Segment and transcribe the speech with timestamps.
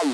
[0.00, 0.08] 吐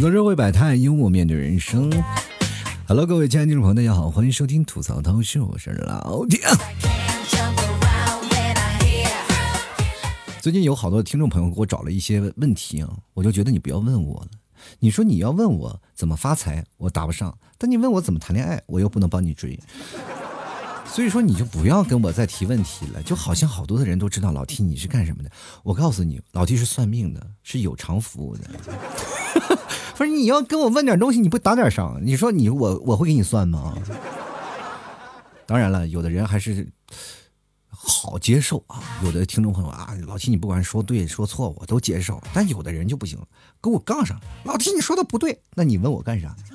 [0.00, 1.90] 槽社会百态，幽默面对人生。
[2.86, 6.40] Hello，各位亲爱的听众朋友，大家好，欢迎收听吐槽涛秀，我是老铁。
[10.40, 14.28] 最近有好多听众朋友给我找了一些问题啊，我就觉得你不要问我了。
[14.78, 19.58] 你说你要问我怎么发财，我答不上；但你问我怎么谈恋爱，我又不能帮你追。
[20.86, 25.30] 所以说你就不要跟我再提问题了，就好像好多的人都知道老 T 你是干什么的。
[25.62, 28.44] 我告诉你，老 T 是算命的，是有偿服务的。
[29.96, 32.00] 不是你要跟我问点东西，你不打点赏？
[32.02, 33.76] 你说你我我会给你算吗？
[35.46, 36.68] 当然了，有的人还是
[37.88, 38.80] 好接受啊。
[39.02, 43.18] 有的听众朋友啊，老七你不管说对说错我都接受，但有的人就不行，
[43.60, 44.20] 跟我杠上。
[44.44, 46.36] 老七你说的不对，那你问我干啥？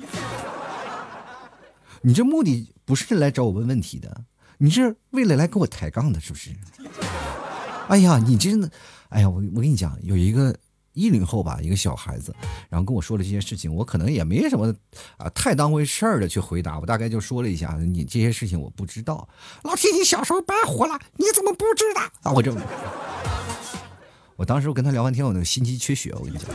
[2.00, 4.24] 你这目的不是来找我问问题的，
[4.58, 6.50] 你是为了来跟我抬杠的，是不是？
[7.88, 8.70] 哎呀，你真的，
[9.08, 10.54] 哎呀，我我跟你讲，有一个
[10.94, 12.34] 一零后吧，一个小孩子，
[12.70, 14.74] 然后跟我说了这些事情，我可能也没什么
[15.18, 19.28] 啊太当回事儿的去回答，我大概就说了一下，你这些事情我不知道。
[19.62, 22.32] 老铁，你小时候白活了，你怎么不知道啊？
[22.32, 22.54] 我这，
[24.36, 26.48] 我当时我跟他聊完天，我那个心肌缺血，我跟你讲。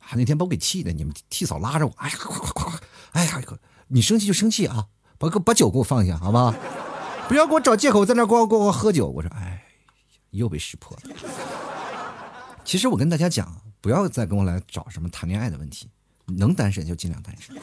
[0.00, 2.80] 啊，那天把我给气的，你们替嫂拉着我，哎呀，快快快快！
[3.12, 3.40] 哎呀，
[3.88, 4.86] 你生气就生气啊，
[5.18, 6.54] 把把酒给我放下，好吧？
[7.28, 9.06] 不要给我找借口在那光光喝酒。
[9.08, 9.64] 我说，哎，
[10.30, 11.02] 又被识破了。
[12.64, 15.88] 其实我跟大家讲，不要再跟我来找什么谈恋爱的问题，
[16.26, 17.54] 能单身就尽量单身，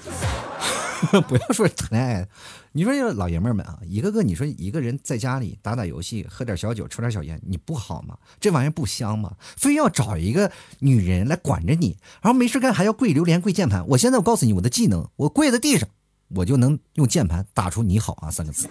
[1.24, 2.28] 不要说谈恋爱。
[2.74, 8.18] 你说老爷们儿们啊，一个个你说一个人在家里打打游戏，喝点小酒，抽点小烟，你不好吗？
[8.40, 9.36] 这玩意儿不香吗？
[9.58, 13.86] 非要找一个女人来管着你，然后没事干还要跪榴莲跪键盘。
[13.90, 15.90] 我现在我告诉你我的技能，我跪在地上，
[16.36, 18.70] 我就能用键盘打出“你好啊”三个字。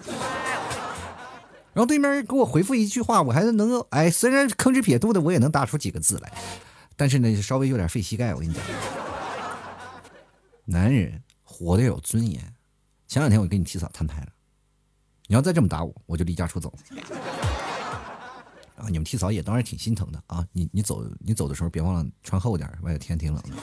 [1.73, 6.31] 然后对面给我回复一句话，我还能够哎，虽然吭哧撇肚的，我也能打出几个字来，
[6.97, 8.33] 但是呢，稍微有点费膝盖。
[8.33, 8.61] 我跟你讲，
[10.65, 12.53] 男人活得有尊严。
[13.07, 14.27] 前两天我跟你提早摊牌了，
[15.27, 16.73] 你要再这么打我，我就离家出走。
[18.75, 23.55] 啊，你们提早也当然挺心疼的啊，你你走你走的时候别忘了穿厚点，外头天挺冷的。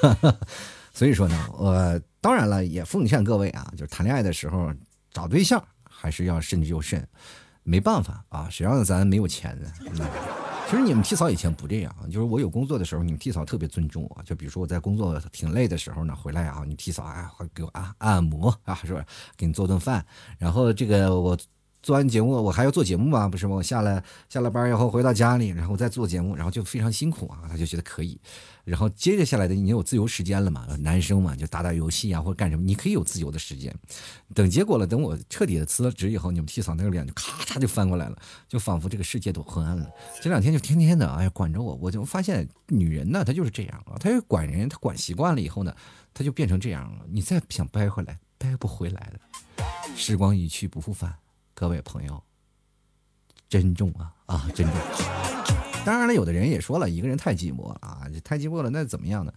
[0.98, 4.74] 所以说呢，我当然了也奉劝各位啊，就是谈恋爱的时候
[5.12, 7.06] 找对象还是要慎之又慎，
[7.62, 9.70] 没办法啊，谁让咱没有钱呢？
[10.68, 14.22] 其实你们替嫂以前不这样，就是我有工作的时候，你们替嫂特别尊重我。
[14.24, 19.04] 就比如说我在工作挺累的时候呢，回来啊，你替嫂啊会给我按按摩啊，是吧？
[19.36, 20.04] 给你做顿饭，
[20.36, 21.38] 然后这个我。
[21.82, 23.56] 做完节目，我还要做节目嘛，不是吗？
[23.56, 27.42] 我下了下了班以后回到家里，然后再做节目，然后就非常辛苦啊。
[27.48, 28.20] 他就觉得可以，
[28.64, 30.66] 然后接着下来的你有自由时间了嘛？
[30.80, 33.74] 男生嘛，就打打游戏啊，或者干什么，你可以有自由的时间。
[34.34, 38.18] 等结果了，等我彻底的辞了职以后，你们替嫂那个脸就咔嚓就翻过来了，
[38.48, 39.88] 就仿佛这个世界都昏暗了。
[40.20, 45.72] 这两天就天天的哎呀管着我，我就发现女人呢，她就是这样啊，她要管人，她管习惯了以后呢，
[46.12, 47.04] 她就变成这样了。
[47.08, 49.64] 你再想掰回来，掰不回来了。
[49.96, 51.14] 时光一去不复返。
[51.58, 52.22] 各位朋友，
[53.48, 54.76] 珍重啊啊，珍重！
[55.84, 59.32] 当然了，有的人也说了，一个人太寂寞啊，太寂寞了，那怎么样呢？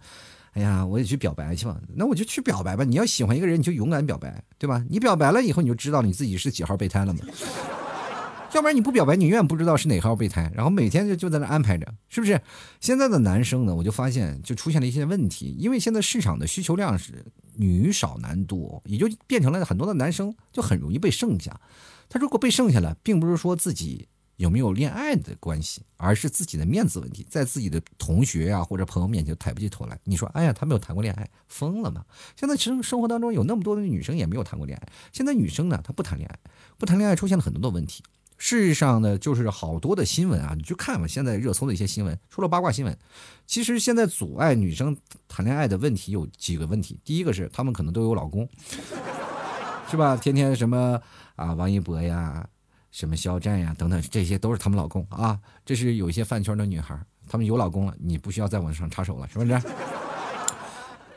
[0.52, 2.84] 哎呀，我也去表白去吧，那我就去表白吧。
[2.84, 4.84] 你要喜欢一个人，你就勇敢表白，对吧？
[4.88, 7.18] 你表白了以后，你就知道你自己是几号备胎了嘛。
[8.54, 12.40] 要不然你不表白，你永远不知道是哪号备胎，然后每天就就在那安排着，是不是？
[12.78, 17.24] 现在的男生呢，我就发现就出现了一些问题，因为现在市场的需求量是
[17.56, 21.60] 女少男多，也就变成了很多的男生就很容易被剩下。
[22.08, 29.98] 他如果被剩下了，并不是说自己有没有恋爱的关系，而是自己的面子问题，在自己的同学啊或者朋友面前抬不起头来。
[30.04, 32.04] 你说，哎呀，他没有谈过恋爱，疯了吗？
[32.36, 34.88] 现在生生活当中有那么多的女生也没有谈过恋爱。
[35.12, 36.38] 现在女生呢，她不谈恋爱，
[36.76, 38.02] 不谈恋爱出现了很多的问题。
[38.42, 42.98] 事实上呢，就是好多的新闻啊，你去看吧，现在热搜的一些新闻，除了八卦新闻，
[43.46, 44.96] 其实现在阻碍女生
[45.28, 46.98] 谈恋爱的问题有几个问题。
[47.04, 48.48] 第一个是她们可能都有老公。
[49.88, 50.16] 是吧？
[50.16, 51.00] 天天什么
[51.36, 52.44] 啊，王一博呀，
[52.90, 55.38] 什么肖战呀，等等，这些都是他们老公啊。
[55.64, 59.52] 这是有一些饭圈的女孩，她们有老公了，你不需要再往上插手了，是不是？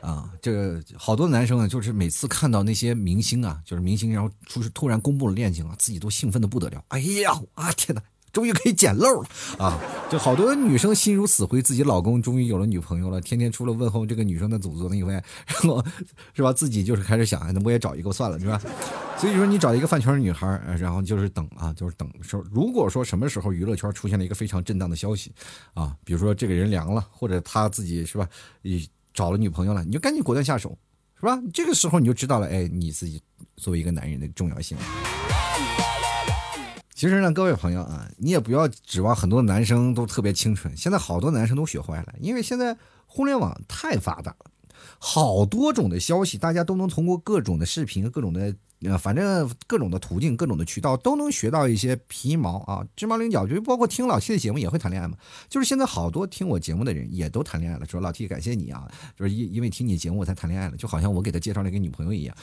[0.06, 6.84] 啊，这个好多男生啊，就是每次看到那些明星啊，就是明星，然后出突然公布了恋情啊，自己都兴奋的不得了。
[6.88, 8.00] 哎呀，啊天哪，
[8.32, 9.80] 终于可以捡漏了啊！
[10.08, 15.14] 就好多女生心如死灰，自己老公终于有了女朋友了，天天除了问候这个女生的祖宗以外，
[15.46, 15.84] 然后
[16.32, 16.52] 是吧？
[16.52, 18.62] 自己就是开始想，那我也找一个算了，是吧？
[19.18, 20.46] 所以说，你找一个饭圈女孩，
[20.78, 25.32] 然后就是等啊，就是等说，如果说什么时候娱乐圈出现了一个非常震荡的消息
[25.74, 28.28] 啊，比如说这个人凉了，或者他自己是吧，
[29.16, 30.76] 找了女朋友了，你就赶紧果断下手，
[31.18, 31.40] 是吧？
[31.54, 33.18] 这个时候你就知道了，哎，你自己
[33.56, 34.76] 作为一个男人的重要性。
[36.94, 40.76] 其实呢，各位朋友啊，你也不要指望很多男生都特别清纯。
[40.76, 42.76] 现在好多男生都学坏了，因为现在
[43.06, 44.50] 互联网太发达了，
[45.08, 53.46] 好多种的消息，大家都能通过各种的视频、各种的呃，反正各种的途径、各种的渠道，都能学到一些皮毛啊、芝麻菱角。
[53.46, 55.16] 就包括听老 T 的节目也会谈恋爱嘛。
[55.48, 62.36] 就是现在好多听我节目的人也都谈恋爱了，说老 T 感谢你啊，就是因因为听你节目我才谈恋爱了，就好像我给他介绍了一个女朋友一样。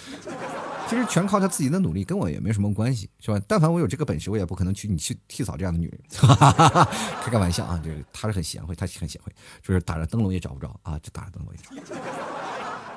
[0.88, 3.42] 其实全靠他自己的努力，跟我也没什么关系，是吧？
[3.46, 6.00] 但凡我有这个本事，我也不可能娶你去替嫂这样的女人。
[7.22, 9.32] 开个玩笑啊，就是他是很贤惠，他很贤惠，
[9.62, 12.33] 就是打着灯笼也找不着啊，就打着灯笼也找不着。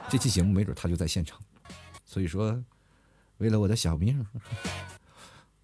[0.09, 1.39] 这期节目没准他就在现场，
[2.05, 2.63] 所以说，
[3.39, 4.25] 为了我的小命，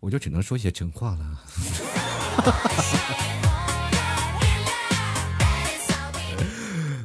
[0.01, 1.41] 我就只能说些真话了。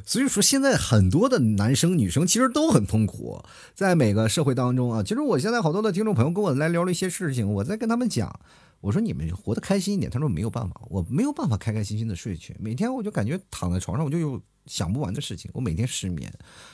[0.03, 3.43] 所以说，现在很多的男生女生其实都很痛苦，
[3.75, 5.03] 在每个社会当中啊。
[5.03, 8.39] 其实我现在好多的听众朋友跟我来聊了一些事情，我在跟他们讲，
[8.79, 10.11] 我说你们活得开心一点。
[10.11, 12.55] 他说没有办法，我没有办法开开心心的睡去。
[12.59, 15.49] 每天我就感觉躺在床上，我就有想不完的事情。
[15.53, 16.31] 我每天失眠，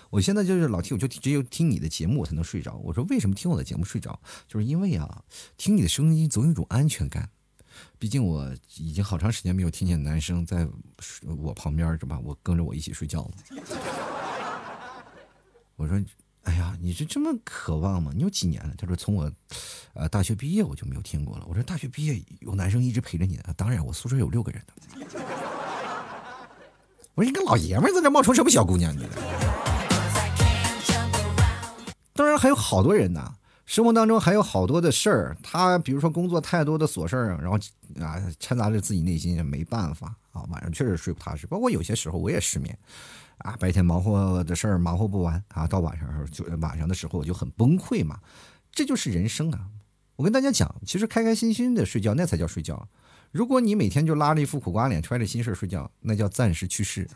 [0.10, 2.76] 我现在就是老听，我就只有听你的节目我才能睡着。
[2.84, 4.20] 我说为什么听我的节目睡着？
[4.48, 5.24] 就是因为啊，
[5.58, 7.30] 听你的声音总有一种安全感。
[7.98, 10.68] 毕竟我已经好长时间没有听见男生在
[11.26, 12.20] 我旁边是吧？
[12.24, 13.32] 我跟着我一起睡觉了。
[15.76, 16.00] 我说，
[16.44, 18.12] 哎呀，你是这么渴望吗？
[18.14, 18.74] 你有几年了？
[18.78, 19.32] 他说从我，
[19.94, 21.46] 呃，大学毕业我就没有听过了。
[21.48, 23.44] 我说大学毕业有男生一直陪着你呢？
[23.56, 24.74] 当然，我宿舍有六个人的。
[27.16, 28.94] 我说一个老爷们儿在那冒充什么小姑娘？
[28.96, 29.08] 你？
[32.14, 33.36] 当然还有好多人呢。
[33.66, 37.58] 生活当中还有好多的事儿，他比如说工作太多的琐事儿，然后
[38.06, 41.48] 啊掺杂着自己内心也没办法啊，晚上确实睡不踏实。
[41.48, 42.78] 包括有些时候我也失眠，
[43.40, 48.20] 啊，白天忙活的事儿忙活不完啊，到晚上就晚上的时候我就很崩溃嘛。
[48.72, 49.68] 这就是人生啊！
[50.16, 52.88] 我跟大家讲，其实开开心心的睡觉那才叫睡觉。
[53.32, 57.08] 如果你每天就拉着一副苦瓜脸，揣着心事睡觉，那叫暂时去世。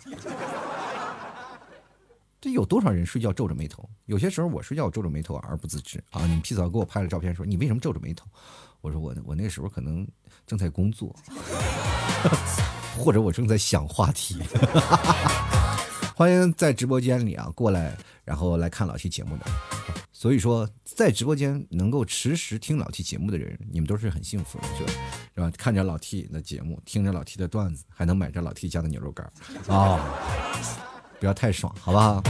[2.39, 3.89] 这有多少人睡觉皱着眉头？
[4.05, 6.25] 有些时候我睡觉我皱着眉头而不自知啊！
[6.27, 8.27] 你皮嫂给我拍了照片，说你为什么皱着眉头？
[8.81, 10.07] 我说我我那时候可能
[10.45, 11.15] 正在工作，
[12.95, 14.39] 或者我正在想话题。
[16.17, 19.45] 欢迎在直播间里啊过来，然后来看老 T 节目的。
[20.11, 24.67] 所以说，在直播间能够实时听老 T 节目的人，你们都是很幸福的，
[25.35, 25.51] 是吧？
[25.55, 29.31] 看着老 T 的节目，听着老 T 的段子，还能买着老 T 家的牛肉干
[29.67, 30.03] 啊！
[31.19, 32.23] 不要太爽，好不好？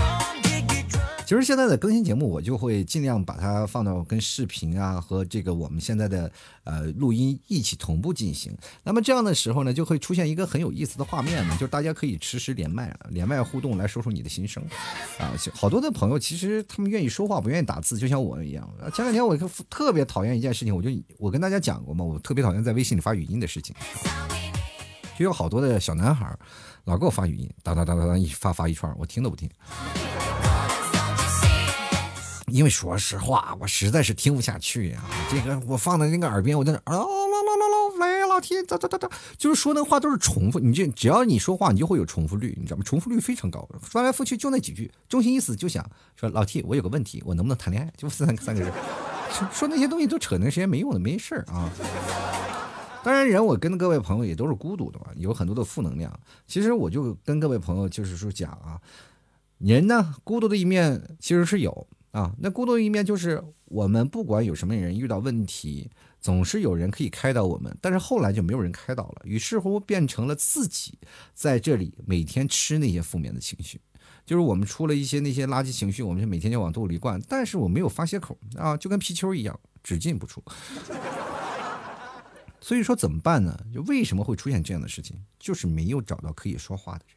[1.28, 6.32] 其实现在的更新节目，我就会尽量把它放到跟视频啊和这个我们现在的
[6.64, 8.58] 呃录音一起同步进行。
[8.82, 14.64] 那么这样的时候呢，就会出现一个很有意思的画面呢， 就是大家可以实时连麦，连麦互动来说说你的心声
[15.20, 15.36] 啊。
[15.54, 18.66] 好多的朋友其实他们愿意说话，不愿意打字，就像我一样。
[18.96, 19.36] 前两天我
[19.70, 23.76] 特别讨厌一件事情，我就我跟大家讲过嘛，我特别讨厌在微信里发语音的事情，
[25.20, 26.34] 就有好多的小男孩。
[26.86, 29.50] 老给我发语音，哒哒哒哒哒一发发一串，我听都不听。
[32.52, 35.04] 因为说实话，我实在是听不下去呀。
[35.30, 40.58] 这个我放在那个耳边，我在那啊啦啦啦啦，喂老天，咋咋咋咋，就是说那话都是重复。
[40.58, 42.84] 你这只要你说话，你就会有重复率，你知道吗？
[42.86, 47.94] 重复率非常高，翻来覆去就那几句，中心意思就想说老 T，我有个问题，我能不能谈恋爱？
[47.98, 48.72] 就三三个人，
[49.52, 51.70] 说那些东西都扯那些没用的，没事儿啊。
[53.04, 56.18] 当然，人我跟各位朋友也都是孤独的嘛，有很多的负能量。
[56.48, 58.80] 其实我就跟各位朋友就是说讲啊，
[59.58, 70.98] 人呢孤独的一面其实是有啊，那孤独一面就是我们不管有什么人遇到问题，总是有人可以开导我们，但是后来就没有人开导了，于是乎变成了自己
[71.34, 73.80] 在这里每天吃那些负面的情绪，
[74.26, 80.44] 就是我们出了一些那些垃圾情绪，我们就每天就往肚里灌，但是我没有发泄口啊，就跟皮球一样，只进不出。
[82.60, 83.58] 所以说怎么办呢？
[83.74, 85.18] 就为什么会出现这样的事情？
[85.40, 87.16] 就是没有找到可以说话的人。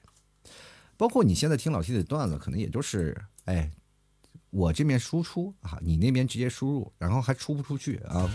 [0.96, 3.16] 包括你现在听老 T 的段子，可能也就是，
[3.46, 3.70] 哎，
[4.50, 8.28] 我这边输出啊，你那边直接输入，然后还出不出去啊，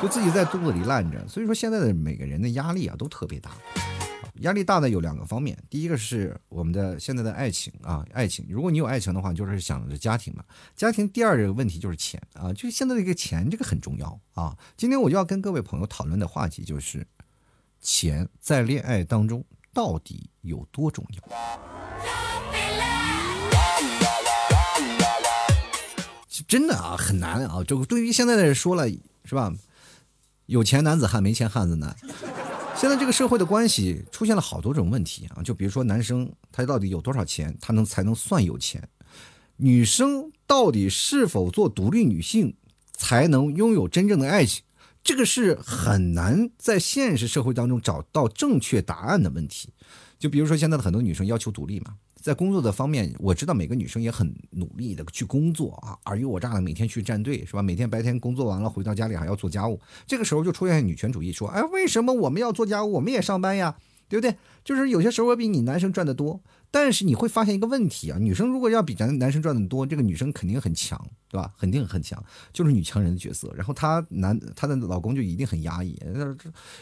[0.00, 1.26] 就自己在肚子里烂着。
[1.26, 3.50] 所以说现在的每个人的压力啊都特别大。
[4.40, 8.44] 压力大的有两个方面，第一个是我们的现在的爱情啊，爱情。
[8.48, 10.44] 如果你有爱情的话，就是想着家庭嘛。
[10.74, 14.58] 家庭第二个问题就是钱啊，就是现在这个钱这个很重要啊。
[14.76, 17.06] 今天我就要跟各位朋友讨论的话题就是，
[17.80, 19.42] 钱在恋爱当中
[19.72, 22.33] 到底有多重要？
[26.42, 27.62] 真的啊，很难啊！
[27.62, 28.88] 就对于现在的人说了，
[29.24, 29.52] 是吧？
[30.46, 31.96] 有钱男子汉，没钱汉子难。
[32.76, 38.86] 现在这个社会的关系出现了好多种问题啊，就比如说男生他到底有多少钱，他能才能算有钱？
[39.56, 42.56] 女生到底是否做独立女性
[42.92, 44.64] 才能拥有真正的爱情？
[45.04, 49.68] 这个是很难在现实社会当中找到正确答案的问题。
[50.18, 57.60] 就比如说现在的很多女生要求独立嘛，在工作的方面，我知道每个女生也很努力的去工作啊，尔虞我诈的每天去站队是吧？
[57.60, 63.76] 每天白天工作完了回到家里还要做家务，这个时候就出现女权主义，说哎，为什么我们要做家务，我们也上班呀，
[64.08, 64.34] 对不对？
[64.64, 66.40] 就是有些时候我比你男生赚的多。
[66.74, 71.54] 但是你会发现一个问题啊，女生如果要比男男生赚的多，这个女生肯定很强，对吧？
[71.56, 72.20] 肯定很强，
[72.52, 73.48] 就是女强人的角色。
[73.54, 75.96] 然后她男她的老公就一定很压抑。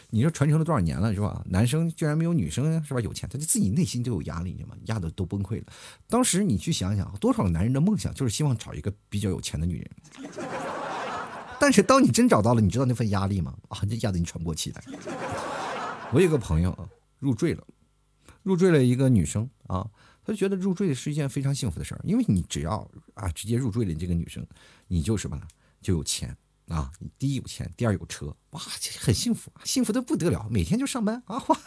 [0.09, 1.43] 你说传承了多少年了，是吧？
[1.45, 2.99] 男生居然没有女生是吧？
[3.01, 4.75] 有钱，他就自己内心就有压力，你知道吗？
[4.85, 5.65] 压的都崩溃了。
[6.07, 9.91] 当时你去想想，多少男人的梦想就是希望找一个比较有钱的女人。
[11.59, 13.53] 但是当你真找到了，你知道那份压力吗？
[13.67, 14.83] 啊，这压得你喘不过气来。
[16.11, 17.63] 我有个朋友啊入赘了。
[18.41, 19.87] 入赘了一个女生啊，
[20.25, 24.45] 他就觉得入赘是一件非常幸福的事儿，因为你只要啊直接入赘了这个女生，
[24.87, 25.39] 你就什么？
[25.81, 26.35] 就有钱
[26.69, 28.61] 啊，你第一有钱，第二有车，哇，
[28.99, 31.57] 很幸福，幸福的不得了，每天就上班啊，哇，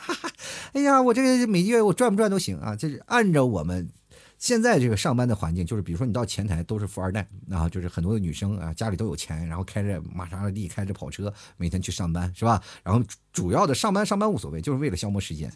[0.73, 3.91] 哎呀，我这个每月我赚不赚都行啊，就是按照我们
[4.39, 12.63] 现在这个上班的环境，就是比如说你到前台都是富二代啊，就是很多的女生啊家里都有钱，然后开着玛莎拉蒂，开着跑车，每天去上班是吧？
[12.83, 15.53] 然后主要的上班上班无所谓，就是为了消磨时间。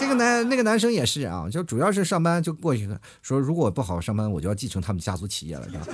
[0.00, 5.86] 那个男那个男生也是啊，就主要是上班就过去了说，如果不好好上班，我就要继承他们家族企业了，是吧？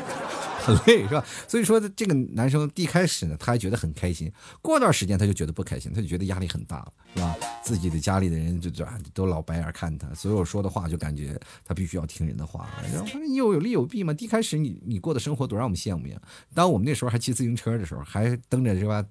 [0.63, 1.25] 很累，是吧？
[1.49, 4.31] 所以说这个男生一开始呢，他还觉得很开心，
[4.61, 7.37] 过段时间他就觉得不开心，他就觉得压力很大，是吧？
[7.63, 12.69] 自己的家里的人就这都老白眼看他，所有说的话就感觉他必须要听人的话。
[12.93, 14.15] 然后你有有利有弊嘛？
[14.19, 16.21] 一开始你你过的生活多让我们羡慕呀！
[16.55, 19.05] 当我们那时候还骑自行车的时候，还蹬着是吧？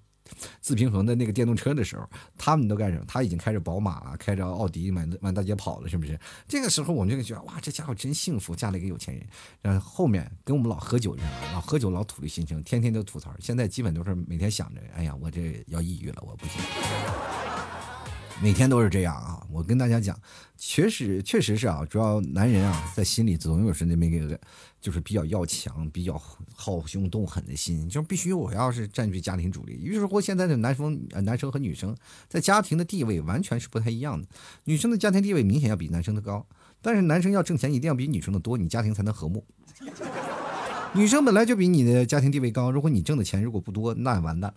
[0.62, 2.08] 自平衡的那个电动车的时候，
[2.38, 3.06] 他们都干什么？
[3.08, 6.20] 他已经开着宝马了，开着奥迪满满大街跑了，是不是？
[6.48, 9.26] 这个时候我们就觉得哇，这家伙真幸福，嫁了一个有钱人。
[9.62, 13.34] 然后后面跟我们老喝酒一样，老喝酒老吐的心情，天天都吐槽。
[13.40, 16.62] 现在基本都是每天想着，哎呀，我这要抑郁了，我不行。
[18.41, 19.46] 每天都是这样啊！
[19.51, 20.17] 我跟大家讲，
[20.58, 24.39] 确实确实是啊，主要男人啊，在心里总有是那么一个，
[24.79, 26.17] 就是比较要强、比较
[26.55, 29.74] 好凶斗狠的心，就必须我要是占据家庭主力。
[29.74, 31.93] 于是乎，现在的男生、男生和女生
[32.29, 34.25] 在家庭的地位完全是不太一样的。
[34.63, 36.48] 女生的家庭地位明显要比男生的高，
[36.81, 39.46] 但是男生要挣钱一定要比女生的多，你家庭才能和睦。
[40.93, 44.53] 女生本来就比你的家庭地位高，如果你挣的钱如果不多，那完蛋。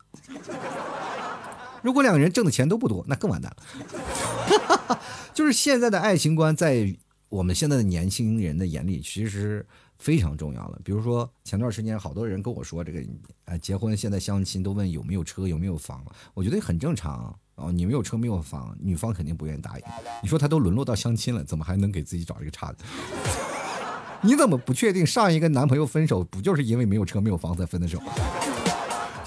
[1.82, 4.98] 如果两个人挣的钱都不多，那更完蛋了。
[5.34, 6.94] 就是现在的爱情观，在
[7.28, 9.66] 我们现在的年轻人的眼里，其实
[9.98, 10.78] 非常重要了。
[10.84, 13.02] 比如说前段时间，好多人跟我说，这个
[13.46, 17.72] 呃结婚现在相亲都问有没有车有没有房，我觉得很正常哦。
[17.72, 19.84] 你没有车没有房，女方肯定不愿意答应。
[20.22, 22.78] 你说他都沦落到相亲了，怎么还能给自己找一个差的？
[24.20, 27.98] 你怎么不确定上一个男朋友分手不就是因为没有车没有房才分的手？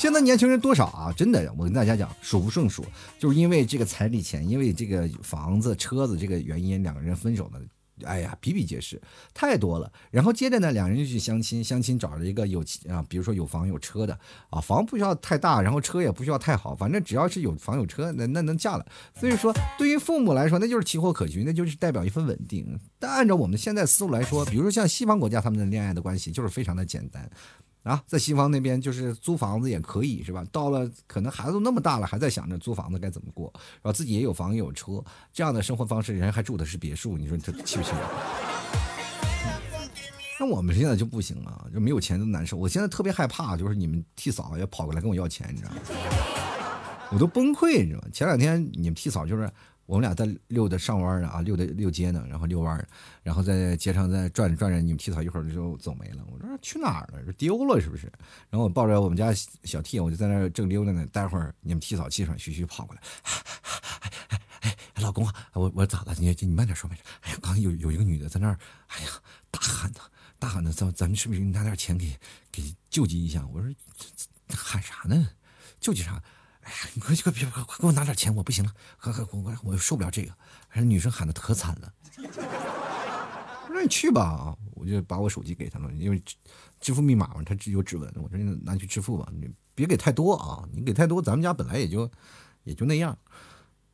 [0.06, 1.12] 现在年轻人多少啊？
[1.12, 2.86] 真的，我跟大家讲，数不胜数，
[3.18, 7.60] 就是因为这个彩礼钱，因为这个房子、车子这个原因，两个人分手的，
[8.08, 9.02] 哎呀，比比皆是，
[9.34, 9.92] 太多了。
[10.12, 14.16] 然后接着呢，两人就去相亲，相亲找了一个有啊，比如说有房有车的
[14.52, 18.86] 啊，房不需要太大，然后车也不需要太好，反正只要是有房有车，那那能嫁了。
[19.20, 22.80] 所以说，对于父母来说，那就是奇货可居，那就是代表一份稳定。
[23.00, 27.28] 但按照我们现在思路来说，比如说像西方国家，他们的恋爱的关系就是非常的简单。
[27.86, 30.44] 啊，在西方那边就是租房子也可以，是吧？
[30.52, 38.00] 到了可能孩子都那么大了，还在想着租房子该怎么过，然后自己也有房也有车，这样的生活方式，人还住的是别墅，你说这气不气人？
[40.40, 42.58] 那我们现在就不行了，就没有钱都难受。
[42.58, 45.78] 我现在特别害怕，就是你们替嫂要跑过来跟我要钱，你知道吗？
[47.12, 48.08] 我都崩溃，你知道吗？
[48.12, 49.48] 前两天你们替嫂就是。
[49.86, 52.88] 我们俩在溜的上弯呢啊，溜的溜街呢，然后溜弯，
[53.22, 56.26] 然后在街上在转着转着，你们替嫂一会儿就走没了。
[56.28, 57.32] 我说去哪儿了？
[57.34, 58.12] 丢了是不是？
[58.50, 59.32] 然后我抱着我们家
[59.64, 61.06] 小 T，我就在那儿正溜达呢。
[61.12, 63.02] 待会儿你们替嫂气喘吁吁跑过来，
[64.02, 65.24] 哎哎哎，老公，
[65.54, 66.16] 我我咋了？
[66.18, 67.06] 你你慢点说慢点。
[67.22, 69.10] 哎呀，刚有有一个女的在那儿，哎呀，
[69.52, 70.00] 大喊呢，
[70.40, 72.12] 大喊呢，咱咱们是不是拿点钱给
[72.52, 73.46] 给救济一下？
[73.54, 73.72] 我说
[74.50, 75.30] 喊啥呢？
[75.80, 76.22] 救济啥？
[76.66, 80.34] 哎，你快去快别快快给我拿点钱，我不行了，快快快我我受不了这个。
[80.68, 81.94] 还是女生喊的可惨了。
[82.18, 86.22] 我说你去吧，我就把我手机给他了，因为
[86.82, 88.12] 支付密码嘛，他有指纹。
[88.16, 92.10] 我说你拿去支付吧，你别给太多啊，你给太多，咱们家本来也就
[92.64, 93.16] 也就那样。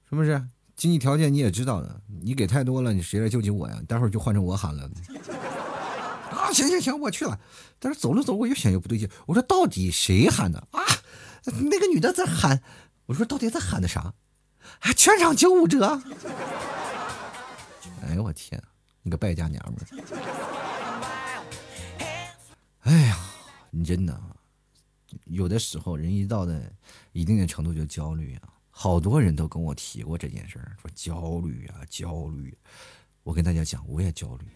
[0.09, 0.41] 是不是？
[0.77, 3.81] 经济条件你也知道的，你给太多了，你谁来救济我呀？
[3.87, 4.89] 待会儿就换成我喊了。
[6.31, 7.37] 啊，行行行，我去了。
[7.79, 9.09] 但是走着走，我越想越不对劲。
[9.25, 10.79] 我说到底谁喊的啊？
[11.45, 12.61] 那个女的在喊。
[13.07, 14.13] 我说到底在喊的啥？
[14.79, 16.01] 啊，全场九五折。
[18.03, 18.61] 哎呦我天，
[19.01, 19.85] 你个败家娘们儿！
[22.81, 23.17] 哎呀，
[23.69, 24.21] 你真的，
[25.25, 26.71] 有的时候人一到的
[27.11, 28.49] 一定的程度就焦虑啊。
[28.69, 32.57] 好多人都跟我提过这件事儿，说焦虑啊，焦虑。
[33.23, 34.47] 我跟大家讲，我也焦虑。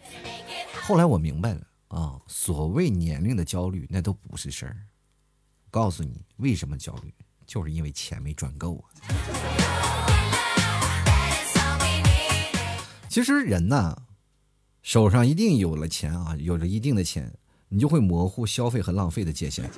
[0.82, 4.76] 后来我明白了啊，所谓年龄的焦虑，那都不是事儿。
[5.70, 7.12] 告诉你为什么焦虑，
[7.46, 8.84] 就是因为钱没赚够啊。
[13.08, 13.96] 其实人呐，
[14.82, 17.32] 手上一定有了钱啊，有着一定的钱，
[17.68, 19.70] 你就会模糊消费和浪费的界限。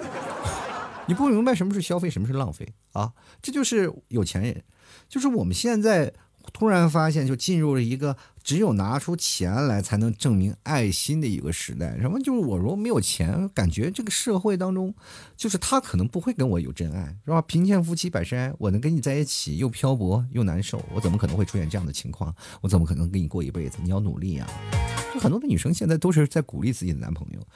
[1.06, 3.12] 你不明白什么是消费，什么是浪费啊？
[3.40, 4.64] 这就是有钱人，
[5.08, 6.12] 就是我们现在
[6.52, 8.16] 突然发现，就进入了一个
[8.48, 11.98] 只有拿出钱来才能证明爱心的一个时代。
[12.00, 12.18] 什么？
[12.18, 14.94] 就是我如果没有钱，感觉这个社会当中，
[15.36, 17.42] 就是他可能不会跟我有真爱，是吧？
[17.42, 22.34] 贫贱夫妻百事哀，我能跟你在一起又漂泊又难受，我怎么可能会出现这样的情况？
[22.62, 23.76] 我怎么可能跟你过一辈子？
[23.82, 24.48] 你要努力呀！
[25.12, 27.46] 就很多的女生现在都是在鼓励自己的男朋友。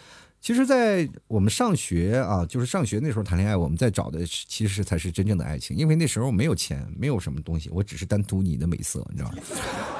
[0.42, 9.38] 其实，在我们上学啊，就是上学那时候谈恋爱，我们在找的其实才是真正的爱情，因为那时候没有钱，没有什么东西，我只是单图你的美色，你知道吗？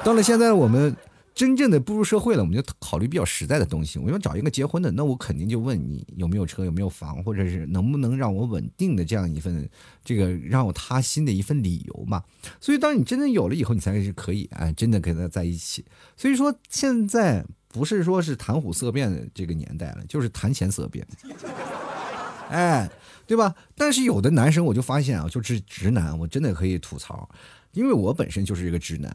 [0.03, 0.93] 到了现在，我们
[1.33, 3.97] 真正的步入社会了，我们就考虑比较实在的东西。
[3.97, 9.69] 我要找一个结婚的，那我肯定就问你有没有车，有没有房，或者是能不能让我稳定的这样一份
[10.03, 12.21] 这个让我踏心的一份理由嘛。
[12.59, 15.85] 所以，当你真正有了以后，你才是可以哎，真的跟他在一起。
[16.17, 17.45] 所以说，现在。
[17.73, 21.05] 不是说是谈虎色变的这个年代了，就是谈钱色变，
[22.49, 22.87] 哎，
[23.25, 23.53] 对吧？
[23.75, 27.27] 但是有的男生我就发现啊，就是直男，我真的可以吐槽，
[27.71, 29.11] 因为我本身就是一个直男，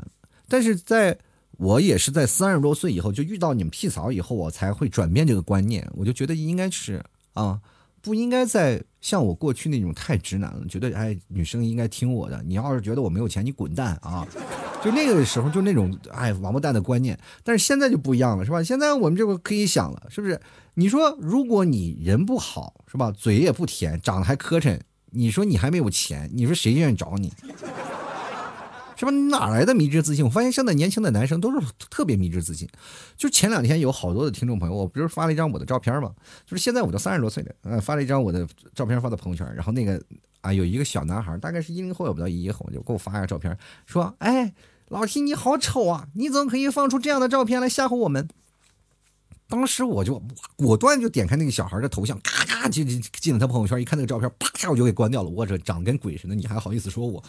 [0.48, 1.16] 但是在
[1.52, 7.02] 我也是在三十多岁以后就遇到你们屁槽以后，我才会转变这个观念，我就觉得应该是
[7.34, 7.60] 啊。
[8.00, 12.42] 不应该再像我过去那种太直男了，觉得哎，女生应该听我的。
[12.46, 14.26] 你要是觉得我没有钱，你滚蛋啊！
[14.82, 17.18] 就那个时候就那种哎王八蛋的观念。
[17.42, 18.62] 但是现在就不一样了，是吧？
[18.62, 20.40] 现在我们这个可以想了，是不是？
[20.74, 23.10] 你说如果你人不好，是吧？
[23.10, 24.78] 嘴也不甜，长得还磕碜，
[25.10, 27.32] 你说你还没有钱，你说谁愿意找你？
[28.98, 29.12] 是吧？
[29.30, 30.24] 哪来的迷之自信？
[30.24, 32.68] 我发现现在年轻的男生都是特别迷之自信。
[33.16, 36.12] 就前两天有好多的听众朋友，我不是发了一张我的照片吗？
[36.44, 40.02] 就是现在我都三十多岁了，嗯，发了一张我的照片发到朋友圈，然后那个
[40.40, 43.56] 啊，有一个小男孩，大概是一零后也不到一后，就给我发一个照片，
[43.86, 44.52] 说：“哎，
[44.88, 46.08] 老 T 你好丑啊！
[46.14, 48.28] 你怎么可以放出这样的照片来吓唬我们？”
[49.50, 50.22] 当时我就
[50.56, 52.84] 果断就点开那个小孩的头像，咔咔就
[53.18, 55.30] 进了他朋友圈，一看那个照片，啪下我就给关掉了。
[55.30, 57.22] 我这长得跟鬼似的，你还好意思说我？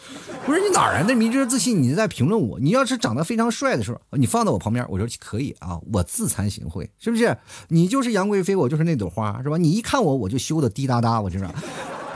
[0.44, 1.82] 不是你哪来的迷之自信？
[1.82, 2.60] 你在评论我？
[2.60, 7.34] 你要是长得非常帅的时候，你放到我旁边，我说可以啊，我自惭形秽，是不是？
[7.68, 9.56] 你就是杨贵妃，我就是那朵花，是吧？
[9.56, 11.50] 你一看我，我就羞的滴答答，我知道。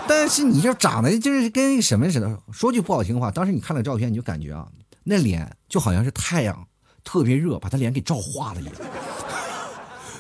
[0.07, 2.39] 但是你这长得就是跟什么似的？
[2.53, 4.69] 说句不好听的话，当时你看了照片，你就感觉啊，
[5.05, 6.69] 那脸就好像是太阳
[7.03, 8.75] 特别热，把他脸给照化了一样。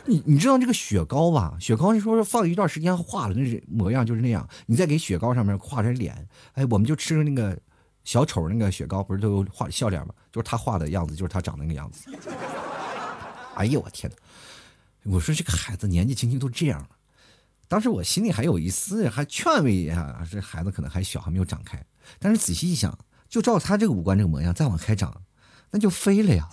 [0.06, 1.56] 你你知道这个雪糕吧？
[1.60, 4.46] 雪糕是说是放一段时间化了，那是模样就是那样。
[4.66, 7.58] 你再给雪糕上面画点脸，哎，我们就吃那个
[8.04, 10.12] 小丑那个雪糕，不是都有画笑脸吗？
[10.30, 12.10] 就是他画的样子，就是他长那个样子。
[13.56, 15.12] 哎呦我天哪！
[15.12, 16.88] 我说这个孩子年纪轻轻都这样了。
[17.66, 21.82] 当时我心里还有一丝还劝慰一下，这孩子可能还小，还没有长开。
[22.18, 25.22] 但是仔细一想，就照他这个五官这个模样，再往开长，
[25.70, 26.48] 那就飞了呀。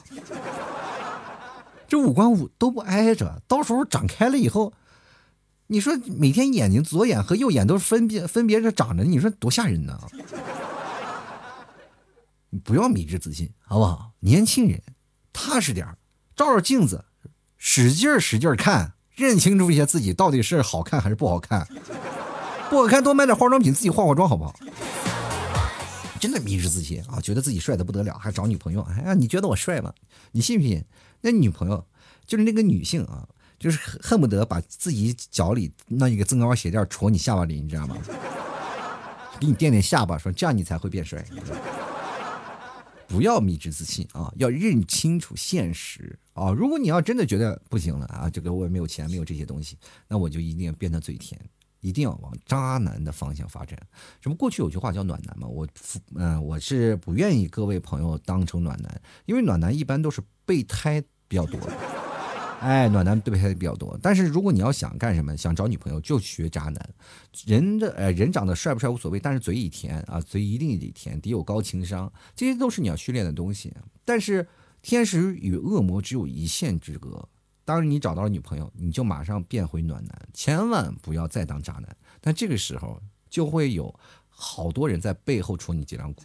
[1.92, 4.72] 这五官五都不挨着，到时候长开了以后，
[5.68, 10.00] 你说每天眼睛左眼和右眼都分别分别着长着，你说多吓人呢？
[12.50, 14.14] 你不要迷之自信，好不好？
[14.22, 14.82] 年轻人
[15.34, 15.86] 踏实点
[16.34, 17.04] 照照镜子，
[17.58, 21.68] 使劲儿使劲儿看，认清楚一下自己到底是好看还是不好看。
[22.70, 24.56] 不好看多买点化妆品，自己化化妆，好不好？
[26.22, 28.82] 真的迷之自信啊，觉得自己帅的不得了，还找女朋友。
[28.84, 29.94] 哎呀，你觉得我帅吗？
[30.32, 30.82] 你信不信？
[31.22, 31.86] 那女朋友
[32.26, 33.28] 就是那个女性啊，
[33.60, 37.98] 就是恨不得把自己脚里那一个增高鞋垫戳你下巴里，你知道吗？
[39.40, 41.26] 给你垫垫下巴，说这样你才会变帅。
[43.08, 46.52] 不要迷之自信啊，要认清楚现实啊。
[46.52, 51.38] 如果你要真的觉得不行了啊，这个我也没有钱，没有这些东西，那我就一定要变得嘴甜，
[51.82, 53.78] 一定要往渣男的方向发展。
[54.22, 55.68] 什么过去有句话叫暖男嘛，我
[56.16, 61.04] 嗯，我是不愿意各位朋友当成暖男，因为暖男一般都是备胎。
[61.32, 61.58] 比较多，
[62.60, 63.98] 哎，暖男对还比较多。
[64.02, 66.90] 但是如果你要想干什么，想找女朋友，就学渣男。
[67.46, 73.74] 人的呃人长得帅不帅无所谓，但是嘴一甜啊，嘴一定得甜，得有高情商，这些都是你要训练的东西。
[74.04, 74.46] 但是
[74.82, 77.26] 天使与恶魔只有一线之隔。
[77.64, 81.96] 当你找到了女朋友，你就马上变回暖男，千万不要再当渣男。
[82.20, 83.94] 但这个时候就会有
[84.30, 86.24] 好多人在背后戳你脊梁骨，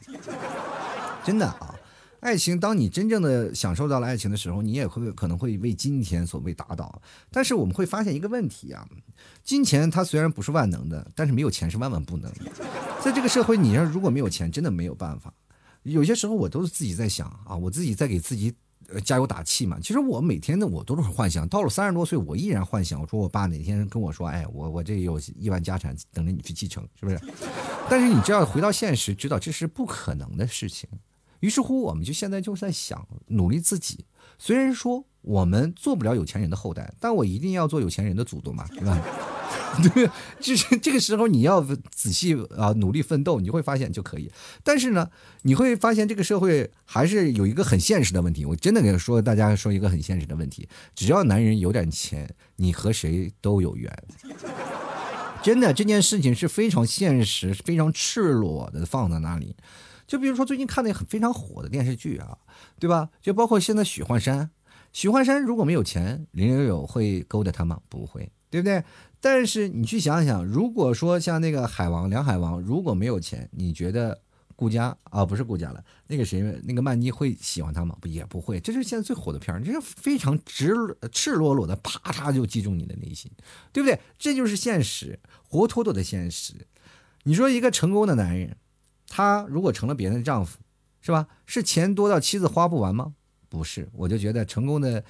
[1.25, 1.75] 真的啊！
[2.21, 7.01] 爱情，当你真正的享受到了爱情的时候，你也会可能会为金钱所被打倒。
[7.31, 8.89] 但是我们会发现一个问题啊，
[9.45, 12.51] 金钱它虽然不是万能的，但是没有钱是万万不能的。
[13.01, 15.33] 在这个社会，你要如果没有钱，真的没有办法。
[15.83, 18.53] 有些时候我都是自己在想啊，我自己在给自己。
[19.05, 19.79] 加油打气嘛！
[19.81, 23.01] 其实我每天呢我都是幻想，到了三十多岁，我依然幻想。
[23.01, 27.21] 我说我爸哪天跟我说，哎，我我这有亿万家产等着你去继承，是不是？
[27.91, 30.89] 但是你只要回到现实，知道这是不可能的事情。
[31.41, 34.05] 于是乎，我们就现在就在想，努力自己。
[34.39, 39.01] 虽然说我们做不了有钱人的后代，但我一定要做有钱人的祖宗嘛，对吧？
[39.95, 40.09] 对，
[40.41, 44.31] 就是这个时候你要仔细啊，努力奋斗，你会发现就可以。
[44.63, 45.11] 但是呢，
[45.43, 48.47] 你会发现这个社会还是有一个很现实的问题。
[48.47, 53.93] 我真的给说大家说一个很现实的问题：只要男人有点钱，你和谁都有缘。
[55.43, 59.55] 真的，这件事情是非常现实、非常赤裸的放在那里。
[60.07, 62.39] 就比如说最近看那很非常火的电视剧啊，
[62.79, 63.11] 对吧？
[63.21, 64.51] 就包括现在许幻山，
[64.93, 67.81] 许幻山如果没有钱，林有有会勾搭他吗？
[67.89, 68.85] 不会，对不对？
[69.21, 74.21] 但是你去想想，如果说像那个海王梁海王，如果没有钱，你觉得
[74.55, 77.97] 顾佳啊不是顾佳了，那个谁那个曼妮会喜欢他吗？
[78.01, 78.61] 不也不会。
[78.61, 80.73] 这是现在最火的片儿，这是非常直
[81.11, 83.31] 赤裸裸的，啪嚓就击中你的内心，
[83.73, 83.99] 对不对？
[84.17, 86.55] 这就是现实，活脱脱的现实。
[87.25, 88.57] 你说一个成功的男人，
[89.09, 90.59] 他如果成了别人的丈夫，
[91.01, 91.27] 是吧？
[91.47, 93.15] 是钱多到妻子花不完吗？
[93.49, 95.03] 不是，我就觉得成功的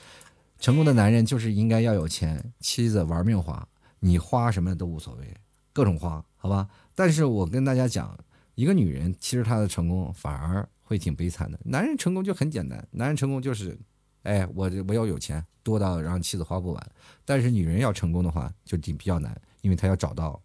[0.59, 3.67] 成功的男人就是应该要有钱，妻子玩命花。
[4.01, 5.35] 你花什么都无所谓，
[5.73, 6.69] 各种花，好吧？
[6.95, 8.17] 但是我跟大家讲，
[8.55, 11.59] 一个女人其实她的成功反而会挺悲惨的。
[11.65, 13.77] 男人成功就很简单，男人成功就是，
[14.23, 16.91] 哎，我我要有钱，多到让妻子花不完。
[17.25, 20.41] 但是女人要成功的话，就挺比较难，因为她要找到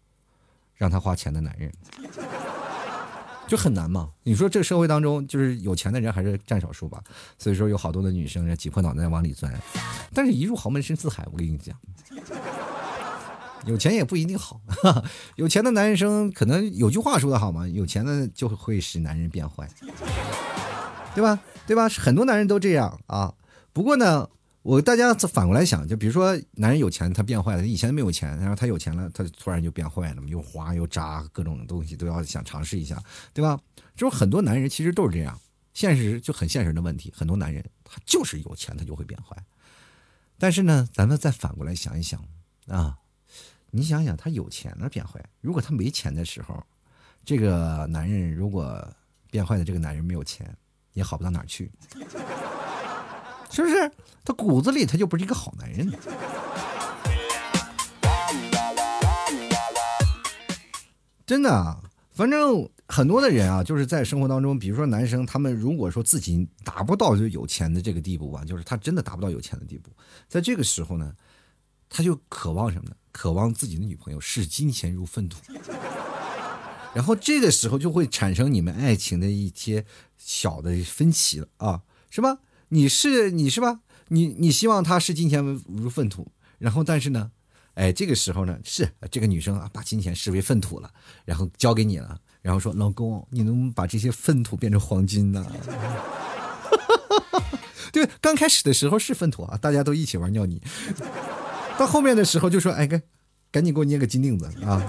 [0.74, 1.70] 让她花钱的男人，
[3.52, 4.08] 就很难嘛。
[4.22, 7.02] 你说这社会当中，就是有钱的人还是占少数吧？
[7.36, 9.52] 所以说有好多的女生挤破脑袋往里钻，
[10.14, 11.76] 但是一入豪门深似海，我跟你讲。
[13.66, 14.58] 有钱也不一定好，
[15.36, 19.68] 有钱的男生可能有句话说的好嘛，有钱的就会使男人变坏，
[21.14, 21.38] 对吧？
[21.66, 21.90] 对吧？
[21.90, 23.34] 很多男人都这样啊。
[23.74, 24.30] 不过呢，
[24.62, 33.60] 我大家反过来想，就比如说男人有钱他变坏了，以前没有钱，然后他有钱了，他突然就变坏了，又花又渣，各种东西都要想尝试一下，对吧？
[33.96, 35.38] 就是很多男人其实都是这样，
[35.74, 39.36] 现实就很现实的问题，很多男人他就是有钱他就会变坏。
[40.38, 42.24] 但是呢，咱们再反过来想一想
[42.68, 42.98] 啊。
[43.74, 46.62] 你想想，他有钱了变坏；如果他没钱的时候，
[47.24, 48.86] 这个男人如果
[49.30, 50.54] 变坏的这个男人没有钱，
[50.92, 51.70] 也好不到哪儿去，
[53.52, 53.92] 是不是？
[54.24, 55.92] 他骨子里他就不是一个好男人。
[61.26, 61.80] 真的啊，
[62.12, 69.90] 反正很多的人啊，就是在生活当中，比如说男生，他们如果说自己达不到就有钱的这个地步吧，就是他真的达不到有钱的地步，
[70.28, 71.14] 在这个时候呢，
[71.88, 72.96] 他就渴望什么呢？
[73.12, 75.38] 渴望自己的女朋友视金钱如粪土，
[76.94, 79.84] 然后这个时候就会产生你们爱情的一些
[80.16, 82.38] 小的分歧了啊，是吧？
[82.72, 83.80] 你是你是吧？
[84.08, 86.26] 你你希望他视金钱如粪土，
[86.58, 87.30] 然后但是呢，
[87.74, 90.90] 哎，这个时候呢，是这个女生啊，把金钱视为粪土了，
[91.26, 95.46] 然后交给你了，然后说老公，你能把这些粪土变成黄金呢？
[97.92, 100.58] 对，刚开始的时候是粪土啊，大家都一起玩尿泥。
[101.78, 102.86] 到后面的时候就说：“哎，
[103.50, 104.82] 赶紧给我捏个金锭子啊！”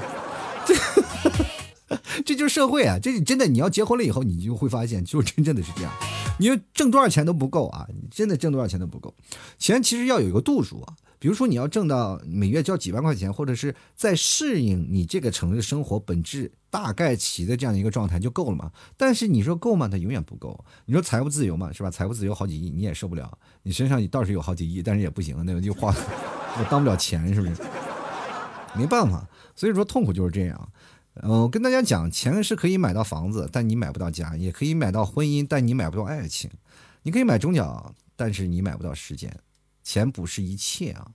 [2.26, 2.98] 这就是社会啊！
[3.02, 5.92] 这真的，你要结婚了以后，你就会发现，就真正的是这样。
[6.40, 7.88] 你说挣多少钱都不够啊！
[7.90, 9.14] 你真的挣多少钱都不够。
[9.58, 10.96] 钱其实要有一个度数啊。
[11.20, 18.70] 比如说，你要挣到每月交几万块钱，或者是在适应你这个城市生活本质大概齐的这样一个状态就够了嘛？
[18.98, 19.88] 但是你说够吗？
[19.88, 20.66] 它永远不够。
[20.86, 21.90] 你说财务自由嘛，是吧？
[21.90, 23.38] 财务自由好几亿你也受不了。
[23.62, 25.96] 你身上你倒是有好几亿，但是也不行，那个就花。
[26.60, 27.56] 我当不了钱，是不是？
[28.76, 30.70] 没办法，所以说痛苦就是这样。
[31.22, 36.50] 嗯，我跟大家讲，钱是可以买到房子，但你买不到家；也可以买到婚姻，但你买不到爱情。
[37.04, 39.32] 你可以买钟表，但是你买不到时间。
[39.84, 41.12] 钱不是一切啊，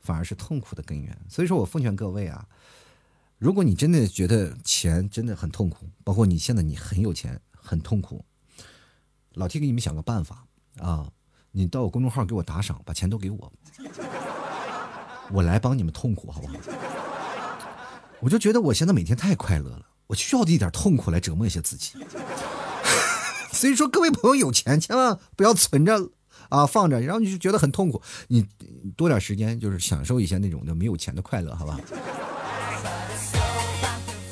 [0.00, 1.14] 反而是痛苦的根源。
[1.28, 2.46] 所以说我奉劝各位啊，
[3.38, 8.24] 如果你真的觉得钱真的很痛苦，包括你现在你很有钱很痛苦，
[9.34, 10.46] 老 T 给你们想个办法
[10.78, 11.10] 啊，
[11.50, 13.52] 你到我公众号给我打赏，把钱都给我。
[15.30, 16.54] 我来帮你们痛苦，好不好？
[18.20, 21.92] 我就觉得我现在每天太快乐了，我需要一点痛苦来折磨一下自己。
[23.52, 26.10] 所以说，各位朋友有钱千万不要存着
[26.48, 28.02] 啊，放着，然后你就觉得很痛苦。
[28.28, 28.46] 你
[28.96, 31.78] 多点时间就是享受一下那种的没有钱的快乐，好吧？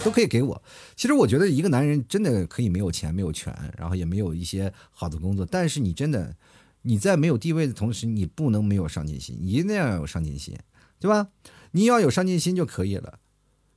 [0.05, 0.62] 都可以给我。
[0.94, 6.35] 其实我觉得一个男人真的可以没有钱、没有权，然后也没有一些好的工作，但是你真的
[6.83, 10.55] 你在没有地位的同时，你不能没有上进心，你一定要有上进心，
[11.01, 11.29] 对吧？
[11.70, 13.18] 你要有上进心就可以了。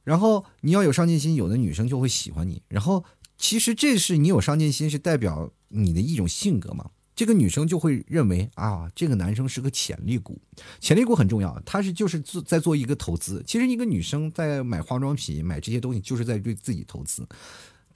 [0.08, 2.62] 然后你要有上进心，有的女生就会喜欢你。
[2.70, 3.04] 然后
[3.38, 6.90] 其实这是你有上进心，是代表你的一种性格嘛？
[7.14, 10.40] 这个女生就会认为啊，这个男生是个潜力股，
[10.80, 13.44] 潜力股很重要，他是就是做在做一个投资。
[13.46, 17.28] 其实一个女生在买化妆品、买这些东西，就是在对自己投资。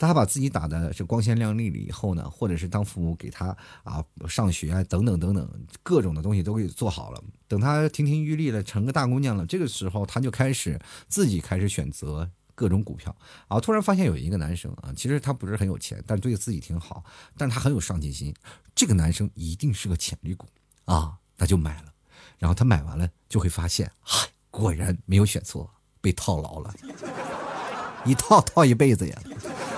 [0.08, 5.50] 他把自己打的是光鲜亮丽了以后呢，或者是当父母给他啊上学啊等等等等
[5.84, 7.24] 各种的东西都给做好了。
[7.48, 13.16] 等他亭亭玉立了，成个大姑娘了，这个时候他就开始自己开始选择各种股票
[13.48, 13.60] 啊。
[13.60, 17.04] 突然发现有一个男生啊，其实他不是很有钱，但对自己挺好，
[17.38, 18.34] 但是他很有上进心。
[18.74, 20.48] 这个男生一定是个潜力股
[20.86, 21.94] 啊，他就买了。
[22.40, 25.70] 然后他买完了就会发现，嗨，果然没有选错，
[26.02, 26.74] 被套牢了，
[28.04, 29.22] 一套套一辈子呀。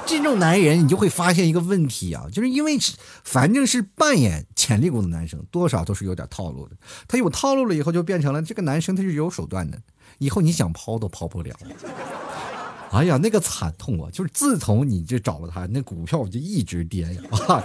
[0.06, 2.78] 这种男人，你就会发现一个问题啊，就是因为
[3.24, 6.76] 反正是扮演潜力股的男生，多少都是有点套路的。
[7.08, 9.80] 他有套路了以后，就变成了这个男生他是有手段的，
[10.20, 11.56] 以后你想抛都抛不了。
[12.93, 14.10] 哎呀，那个惨痛啊！
[14.12, 17.63] 就是自从你这找了他，那股票就一直跌呀，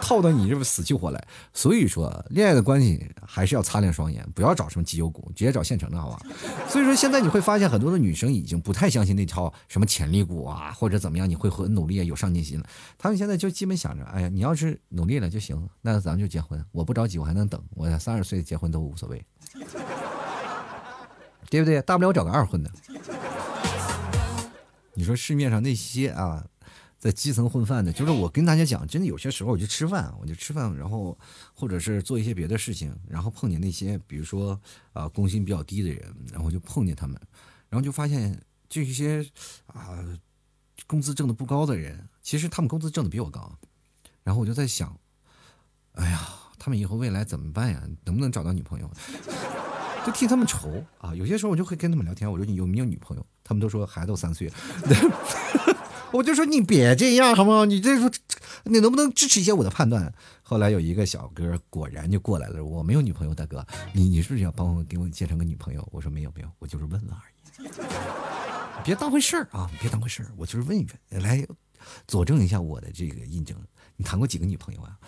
[0.00, 1.26] 套的你这不死去活来。
[1.52, 6.20] 所以说，恋爱的关系还是要擦亮双眼，不要找什么绩优股，直接找现成的，好吧？
[6.68, 12.64] 所以说，现在你会发现很多的女生已经不太相信那套什么潜力股啊，或者怎么样，你会很努力啊、有上进心了。
[12.96, 16.64] 他们现在就基本想着，哎呀，你要是努力了就行，那咱们就结婚。
[16.70, 19.26] 我不着急，我还能等，我三十岁结婚都无所谓，
[21.50, 21.82] 对不对？
[21.82, 22.70] 大不了找个二婚的。
[24.94, 26.46] 你说市面上那些啊，
[26.98, 31.16] 在基层混饭的，就是我跟大家讲，真的有些时候我就吃饭，我就吃饭，然后
[31.54, 34.60] 或者是做一些别的事情，然后碰见那些比如说
[34.92, 37.18] 啊工薪比较低的人，然后就碰见他们，
[37.68, 39.24] 然后就发现这些
[39.66, 40.04] 啊
[40.86, 43.58] 工资挣的不高的人，其实他们工资挣的比我高，
[44.22, 44.98] 然后我就在想，
[45.92, 47.82] 哎呀，他们以后未来怎么办呀？
[48.04, 48.90] 能不能找到女朋友？
[50.04, 51.14] 就替他们愁啊！
[51.14, 53.26] 有些时候我就会跟他们聊天，我说你有没有女朋友？
[53.44, 54.54] 他们都说孩子都三岁了，
[56.12, 57.64] 我就说你别这样好不好？
[57.64, 58.10] 你这说
[58.64, 60.12] 你能不能支持一下我的判断？
[60.42, 65.86] 后来有一个小哥果然就过来了，我没有女朋友，大哥，你你是不是要帮我给我介绍个女朋友？
[65.92, 67.70] 我说没有没有，我就是问问而已，
[68.84, 71.46] 别当回事儿啊，别当回事儿，我就是问一问，来
[72.06, 73.56] 佐证一下我的这个印证。
[73.96, 74.98] 你谈过几个女朋友啊？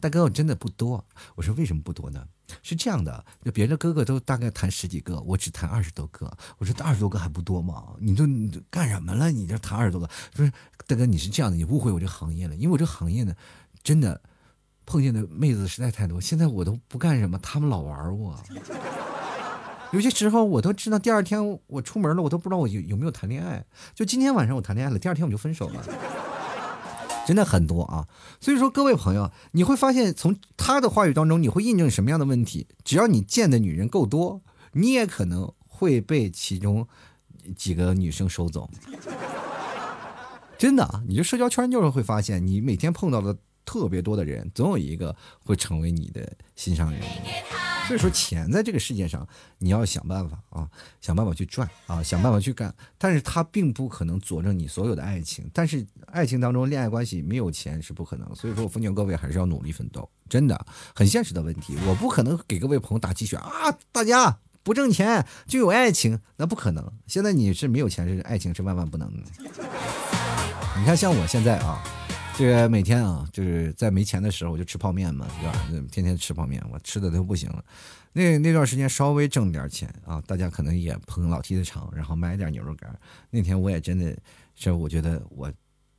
[0.00, 1.02] 大哥，我真的不多。
[1.34, 2.22] 我说为什么不多呢？
[2.62, 6.30] 是这样的，就别的哥哥都大概谈十几个，我只谈二十多个。
[6.58, 7.94] 我说二十多个还不多吗？
[7.98, 9.30] 你都你干什么了？
[9.30, 10.10] 你这谈二十多个？
[10.34, 10.52] 不是
[10.86, 12.54] 大哥，你是这样的，你误会我这行业了。
[12.54, 13.34] 因为我这行业呢，
[13.82, 14.20] 真的
[14.84, 16.20] 碰见的妹子实在太多。
[16.20, 18.38] 现在我都不干什么，他们老玩我。
[19.92, 23.64] 有些时候我都知道，第二天我出门了，我都不知道我有有没有谈恋爱。
[23.94, 25.84] 就今天晚上我谈恋爱了，第二天我就分手了。
[27.24, 28.08] 真的很多啊，
[28.40, 32.66] 所以说各位朋友，你会发现从他的话语当中，你会印证什么样的问题？
[32.84, 34.40] 只要你见的女人够多，
[34.72, 36.88] 你也可能会被其中
[37.54, 38.68] 几个女生收走。
[40.58, 47.00] 真的，你这社交圈就是会发现，你每天碰到的特别多的人，总有一个会成为你的心上人。
[47.86, 49.26] 所以说，钱在这个世界上，
[49.58, 50.68] 你要想办法啊，
[51.00, 52.72] 想办法去赚啊，想办法去干。
[52.96, 55.50] 但是它并不可能佐证你所有的爱情。
[55.52, 58.34] 但是爱情当中，恋爱关系没有钱是不可能。
[58.34, 61.76] 所以说我奉劝各位还是要努力奋斗，真的很现实的问题。
[61.86, 66.92] 我不可能给各位朋友打鸡血啊，大家不挣钱就有爱情，那不可能。
[67.06, 69.22] 现在你是没有钱，是爱情是万万不能的。
[70.78, 71.82] 你看，像我现在啊。
[72.42, 75.86] 这个每天啊，就是在没钱的时候我就吃泡面嘛，对吧？
[75.92, 77.64] 天天吃泡面，我吃的都不行了。
[78.12, 82.92] 那那段时间稍微挣点钱啊，大家可能也捧老 T 的场，然后买点牛肉干。
[83.30, 84.18] 那天我也真的
[84.56, 85.52] 是，我觉得我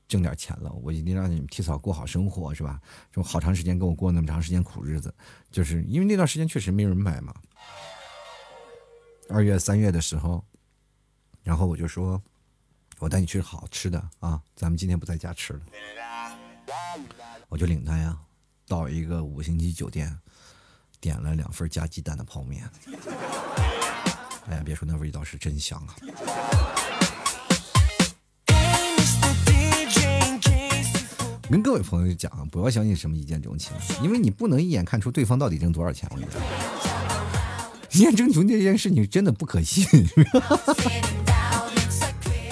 [0.05, 2.77] 挣点钱了，我一定让你们提早过好生活，是吧？
[3.09, 5.15] 就好长时间跟我过那么长时间苦日子，
[5.49, 7.33] 就是因为那段时间确实没人买嘛。
[9.29, 10.43] 二月三月的时候，
[11.41, 12.21] 然后我就说，
[12.99, 15.61] 我带你去好吃的啊，咱们今天不在家吃了。
[17.49, 18.17] 我就领他呀，
[18.67, 20.17] 到一个五星级酒店，
[20.99, 22.69] 点了两份加鸡蛋的泡面。
[24.49, 25.95] 哎呀，别说那味道是真香啊！
[31.49, 36.09] 跟各位朋友讲，不要相信什么一见钟情，因为你不能一眼看出对方到底挣多少钱。
[36.11, 36.41] 我跟你讲，
[37.91, 39.85] 一见钟情这件事情真的不可信，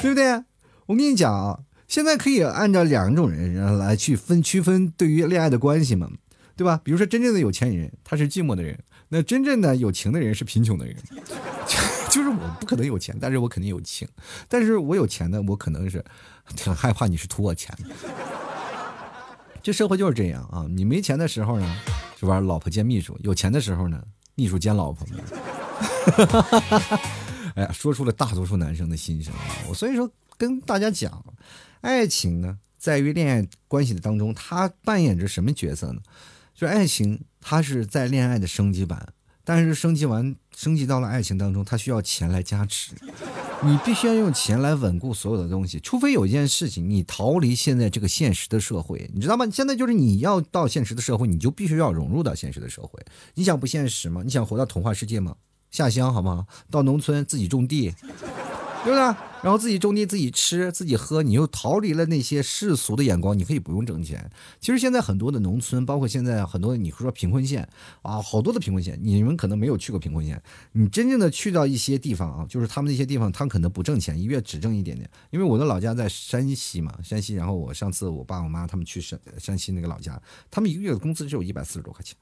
[0.02, 0.44] 对不对？
[0.86, 1.60] 我跟你讲啊，
[1.92, 6.10] 现在可以按照两种人来去分区分对于恋爱的关系嘛，
[6.56, 6.80] 对吧？
[6.86, 8.74] 比如说真正的有钱人，他是寂寞的人；
[9.10, 10.96] 那真正的有情的人是贫穷的人。
[12.10, 14.08] 就是我不可能有钱，但是我肯定有情。
[14.48, 16.02] 但是我有钱的，我可能是
[16.56, 17.90] 挺害怕你是图我钱的。
[19.62, 20.66] 这社会就是这样啊！
[20.70, 21.76] 你没钱的时候呢，
[22.18, 22.40] 是吧？
[22.40, 24.02] 老婆兼秘书；有钱的时候呢，
[24.36, 25.06] 秘书兼老婆。
[27.56, 29.68] 哎呀，说出了大多数男生的心声啊！
[29.68, 31.24] 我所以说跟大家讲，
[31.82, 36.02] 爱情呢，在于恋爱关系的当中，它扮演着什么角色呢？
[36.54, 39.14] 就是爱情，它是在恋爱的升级版。
[39.44, 42.94] 但是升级完，升级到了爱情当中，它需要钱来加持，
[43.64, 49.48] 你必须要用钱来稳固所有的东西，除非有一件事情你逃离现在这个现实的社会，你知道吗？
[49.52, 53.04] 现在就是你要到现实的社会，你就必须要融入到现实的社会。
[53.34, 54.22] 你想不现实吗？
[54.24, 55.36] 你想活到童话世界吗？
[55.72, 56.46] 下乡好吗？
[56.70, 57.94] 到农村自己种地。
[58.84, 59.31] 对不对？
[59.42, 64.30] 然后自己种地，自己吃，自己喝，你又逃离了那些世俗的眼光，你可以不用挣钱。
[64.60, 67.68] 其实现在很多的农村，包括现在很多你说贫困县
[68.04, 70.42] 啊，好多的贫困县，你们可能没有去过贫困县。
[70.74, 75.10] 你真正的去到一些地方啊，就是他们那些地方，他们可能不挣钱，一月只挣一点点。
[75.32, 77.34] 因为我的老家在山西嘛，山西。
[77.34, 82.16] 然后我上次我爸我妈他们去山山西那个老家，他们一个月的工资只有一百四十多块钱。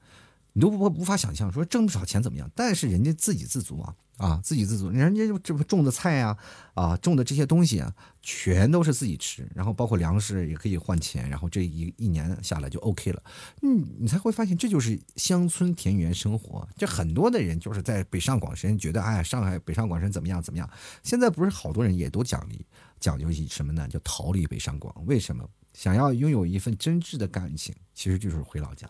[0.52, 2.50] 你都无无法想象，说挣不少钱怎么样？
[2.54, 6.36] 但是人家自给自足啊，啊，自给自足，人家这不种的菜呀，
[6.74, 13.22] 啊，种的这些东西啊，全都是自己吃，然后包括粮食也可以换钱，然后这一一年下来就 OK 了。
[13.62, 16.68] 嗯，你才会发现这就是乡村田园生活。
[16.76, 20.68] 这很多的人就是在北上广深觉得，哎，上海北上广深怎么样怎么样？
[21.02, 22.66] 现在不是好多人也都讲离
[23.00, 23.88] 讲究一什么呢？
[23.88, 24.94] 叫逃离北上广。
[25.06, 25.48] 为什么？
[25.72, 28.88] 想要拥有一份真挚的感情，其实就是回老家。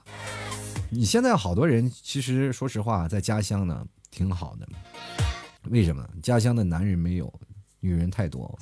[0.89, 4.67] 你现在好多人，其实说实话，在家乡呢挺好的。
[5.65, 6.05] 为什么？
[6.23, 7.33] 家乡的男人没有，
[7.81, 8.59] 女人太多，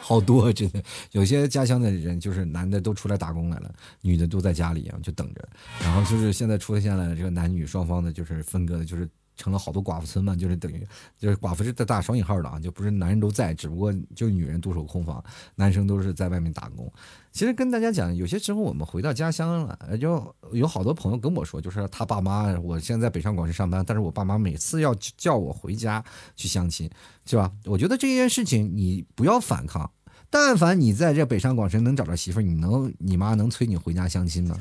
[0.00, 0.84] 好多真的。
[1.12, 5.48] 有些家乡的人就是男的都出来打工来了，女的都在家里啊就等着。
[5.80, 9.08] 然后就是现在出现了这个男女双方的，就是分割的，就是。
[9.40, 10.86] 成了好多寡妇村嘛，就是等于
[11.18, 15.24] 就是寡妇是带大双引号的啊，就不是男人都在，只不过就女人独守空房，
[15.54, 16.92] 男生都是在外面打工。
[17.32, 26.04] 其实跟大家讲，有些时候我们回到家乡了，就有好多朋友跟我说，就是他爸妈，我现在北上广深上班，但是我爸妈每次要叫我回家
[26.36, 26.90] 去相亲，
[27.24, 27.50] 是吧？
[27.64, 29.90] 我觉得这件事情你不要反抗。
[30.30, 34.56] 但凡你在这北上广深能找着媳妇儿，你能你妈能催你回家相亲吗？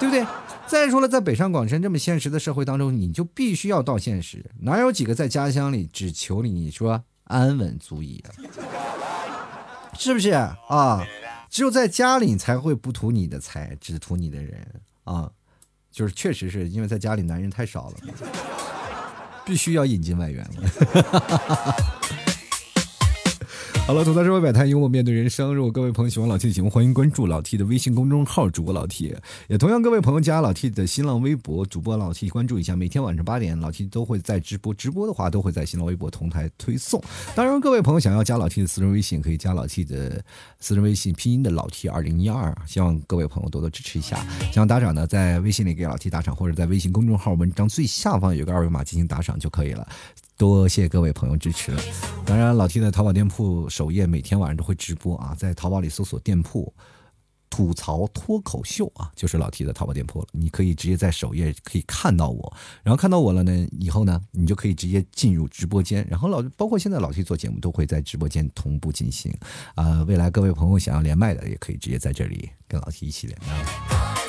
[0.00, 0.26] 对不对？
[0.66, 4.50] 再说了，在北上广深这么现实的社会当中，你就必须要到现实。
[4.60, 8.32] 哪有几个在家乡里只求你你说安稳足矣的？
[9.98, 11.06] 是不是啊？
[11.50, 14.66] 只有在家里才会不图你的财，只图你的人
[15.04, 15.30] 啊！
[15.92, 17.96] 就是确实是因为在家里男人太少了，
[19.44, 21.76] 必须要引进外援了。
[23.86, 25.54] 好了，吐槽社会百态，幽默面对人生。
[25.54, 29.14] 如果各位朋友喜欢老 T 的节目，欢迎关注老 T 的微信公众号“主播老 T”。
[29.46, 32.74] 也同样，各位朋友加老 T 的新浪微博“主播老 T”，关注一下。
[32.74, 36.98] 每天晚上八点，老 T 都会在直播，直播的话都会在新浪微博同台推送。
[37.34, 40.24] 当然，各位朋友想要加老 T 的私人微信，可以加老 T 的
[40.60, 42.56] 私人微信，拼音的老 T 二零一二。
[42.66, 44.16] 希望各位朋友多多支持一下。
[44.50, 49.86] 想要打赏的，在微信里给老 T 打赏，或者在微信公众号文章最下方有个二维码进行打赏就可以了。
[50.36, 51.80] 多谢各位朋友支持了。
[52.26, 56.72] 当然，老 T 的淘宝店铺首页每天晚上都会直播啊，在淘宝里搜索店铺
[57.48, 60.26] “吐槽脱口秀”啊，就是老 T 的淘宝店铺了。
[60.32, 66.04] 你可以直接在首页可以看到我，然后看到我了呢，以后呢，你就可以直接进入直播间。
[66.10, 69.32] 然后老包括现在老 T 做节目都会在直播间同步进行
[69.76, 70.02] 啊。
[70.02, 74.23] 未来各位朋友想要连麦的，也可以直接在这里跟老 T 一起连麦。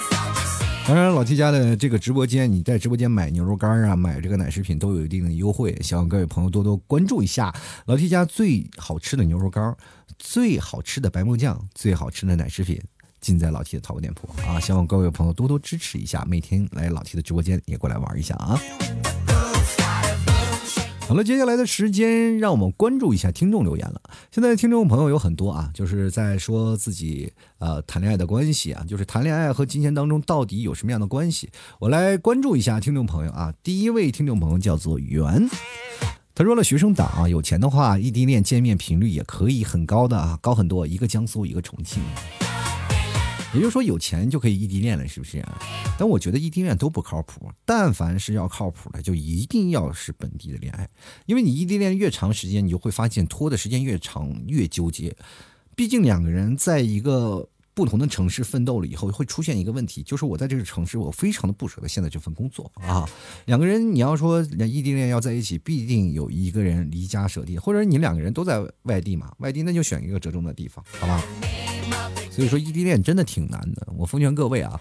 [0.88, 7.52] 当然，老 T 家的这个直播间，你在直播间买牛肉干啊，买这个奶食品都有一定的优惠，希望各位朋友多多关注一下
[7.88, 9.76] 老 T 家最好吃的牛肉干、
[10.20, 12.80] 最好吃的白木酱、最好吃的奶食品，
[13.20, 14.60] 尽在老 T 的淘宝店铺啊！
[14.60, 18.62] 希望各位朋友多多支持一下，每天来老 T 的直播间也过来玩一下啊！
[21.08, 24.02] 好了，接下来的时间让我们关注一下听众留言了。
[24.32, 31.48] 现在听众朋友有很多啊，就是在说自己呃谈恋爱的关系啊，就是谈恋爱和金钱当中到底有什么样的关系？
[31.80, 33.54] 我来关注一下听众朋友啊。
[33.62, 35.48] 第一位听众朋友叫做袁，
[36.34, 42.02] 他说了学生党啊，有钱的话异地恋见面频率也可以很高的啊，高很多，一个江苏一个重庆。
[43.54, 45.42] 也就是说，有钱就可以异地恋了，是不是？
[45.98, 47.50] 但我觉得异地恋都不靠谱。
[47.64, 50.90] 但凡是要靠谱的，就一定要是本地的恋爱，
[51.26, 55.16] 因为你异地恋越长时间，你就会发现拖的时间越长越纠结。
[55.76, 63.08] 毕竟两个人在一个不同的城市奋斗了以后，会出现一个问题，就是我在这个城市，我非常的不舍得现在这份工作啊。
[63.46, 71.24] 两个人，你要说异地恋要在一起，必定有一个人离家舍地，或者你两个人都在外地嘛，外地那就选一个折中的地方，好吧？
[72.36, 73.88] 所以说异地恋真的挺难的。
[73.98, 74.78] 我奉劝各位啊，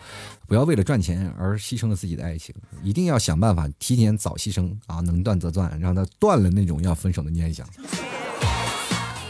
[0.48, 2.52] 不要为了赚钱而牺牲了自己的爱情，
[2.82, 7.64] 一定要想办法提前早牺牲啊，能断则断，让他断了那种要分手的念想。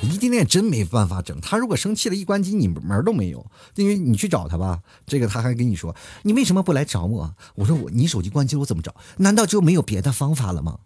[0.01, 3.45] 异地恋真没办法整，他如果生气了，一关机你门都没有。
[3.75, 7.35] 因为你去找他吧，这个他还跟你说，你为什么不来找我？
[7.55, 8.95] 我说我你手机关机我怎么找？
[9.18, 10.79] 难道就没有别的方法了吗？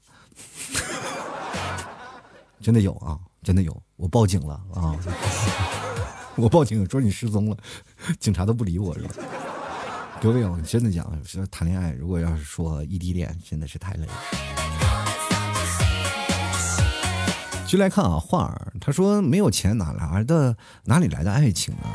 [2.60, 4.94] 真的有啊，真的有，我报警了啊！
[6.38, 7.56] 我报警说你失踪了，
[8.20, 9.14] 警察都不理我是吧？
[10.22, 14.12] 各位，我真的讲，说谈恋爱，如果要是说异地恋，真的是太累了。
[17.64, 21.90] 继续来看啊，患儿他说没有钱哪来的哪里来的爱情啊？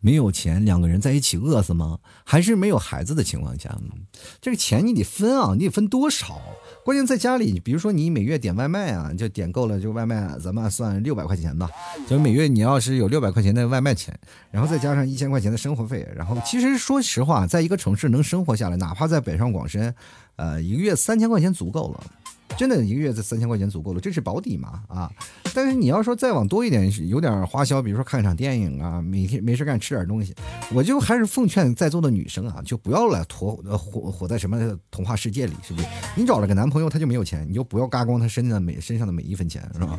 [0.00, 1.98] 没有钱两个人在一起饿死吗？
[2.24, 3.76] 还是没有孩子的情况下，
[4.40, 6.40] 这个钱你得分啊，你得分多少？
[6.84, 11.68] 关键在家里，比如说你每月点外卖啊，就点够了，就外卖啊咱们算六百块钱吧。
[12.06, 14.18] 就每月你要是有六百块钱的外卖钱，
[14.50, 19.94] 然后再加上一千块钱的生活费，然后其实说实话，在一个城市能生活下来，哪怕在北上广深，
[20.36, 22.04] 呃，一个月三千块钱足够了。
[22.56, 25.10] 真的一个月这三千块钱足够了，这是保底嘛啊！
[25.54, 30.34] 但是你要说再往多一点，有点花销，比如说看一场电影啊，每天没事干吃点东西，
[30.72, 35.86] 我就还是奉劝在座的女生啊，就不要来活活活在什么童话世界里，是不是？
[36.16, 39.98] 你找了个男朋友他就没有钱，你就不要嘎光他身上的每身上的每一分钱，是吧？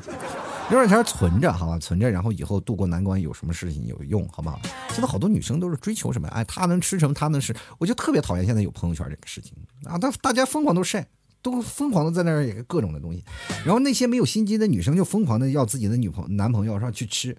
[0.70, 4.60] 留点钱存着，好吧，存着，然后以后度过难关，有什么事情有用，好不好？
[4.90, 6.28] 现在好多女生都是追求什么？
[6.28, 7.14] 哎，他能吃什么？
[7.14, 9.54] 他能吃，我就特别讨厌现在有朋友圈这个事情
[9.86, 9.98] 啊！
[9.98, 11.08] 大大家疯狂都晒。
[11.42, 13.24] 都疯狂的在那儿各种的东西，
[13.66, 17.36] 然后那些没有心机的女生就疯狂的要自己的女朋男朋友上去吃，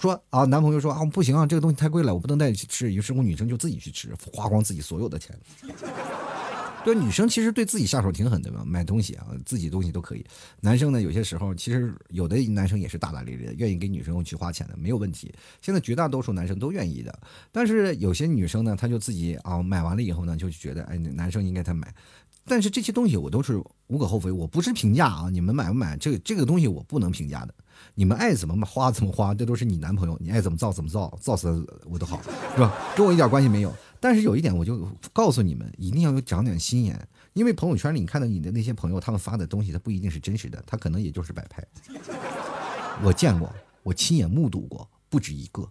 [0.00, 5.34] 说啊，男朋友说啊不行啊，这个东西太贵了，我不能带你去吃，于是乎女生就自己去吃，花光自己所有的钱。
[6.84, 10.24] 对，女生其实对自己下手挺狠的嘛，买东西啊，自己东西都可以。
[10.60, 15.34] 男生呢，有些时候其实有的男生也是大大咧咧，愿意给女生去花钱的，没有问题。
[15.60, 17.18] 现在绝大多数男生都愿意的，
[17.50, 21.92] 但是有些女生呢，她就自己啊买完了以后呢，就觉得哎，男生应该他买。
[22.48, 27.54] 但是这些东西我都是无可厚非，我不是评价啊，你们买不买这个这个东西我不能评价的，
[27.94, 32.20] 你们爱怎么花怎么花，这都是你男朋友，你爱怎么造怎么造，造死我都好，
[32.54, 32.72] 是吧？
[32.96, 33.74] 跟我一点关系没有。
[34.00, 36.96] 但是有一点，我就告诉你们，一定要有长点心眼，
[37.32, 41.66] 因为朋友圈里你看到你的那些朋友，他们发的东西，他不一定是真实的，他可能也就是摆拍。
[43.02, 45.68] 我见过，我亲眼目睹过不止一个，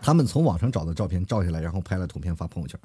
[0.00, 2.78] 他们从网上找的照片照下来，然后拍了图片发朋友圈。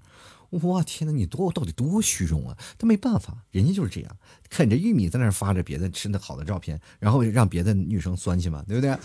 [0.50, 2.56] 我天哪，你多到底多虚荣啊！
[2.78, 4.18] 他没办法，人家就是这样，
[4.52, 8.96] 啃着玉米在那发着别的吃的好的照片，然后让别的女生酸去嘛，对不对？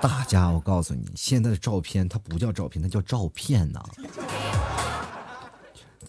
[0.00, 3.84] 大家，我告诉你，现在的照片它不叫照片，它叫照片呐。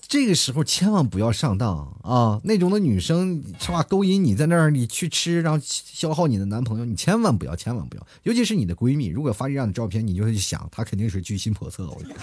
[0.10, 2.42] 这个时候千万不要上当啊！
[2.44, 8.08] 那种的女生是吧，勾引你在那儿，你去吃，然后消耗你的男朋友，你千万不要，千万不要。
[8.24, 11.88] 尤其是你的闺蜜，如果发这样的照片，你就会想，她肯定是居心叵测。
[11.92, 12.16] 我觉得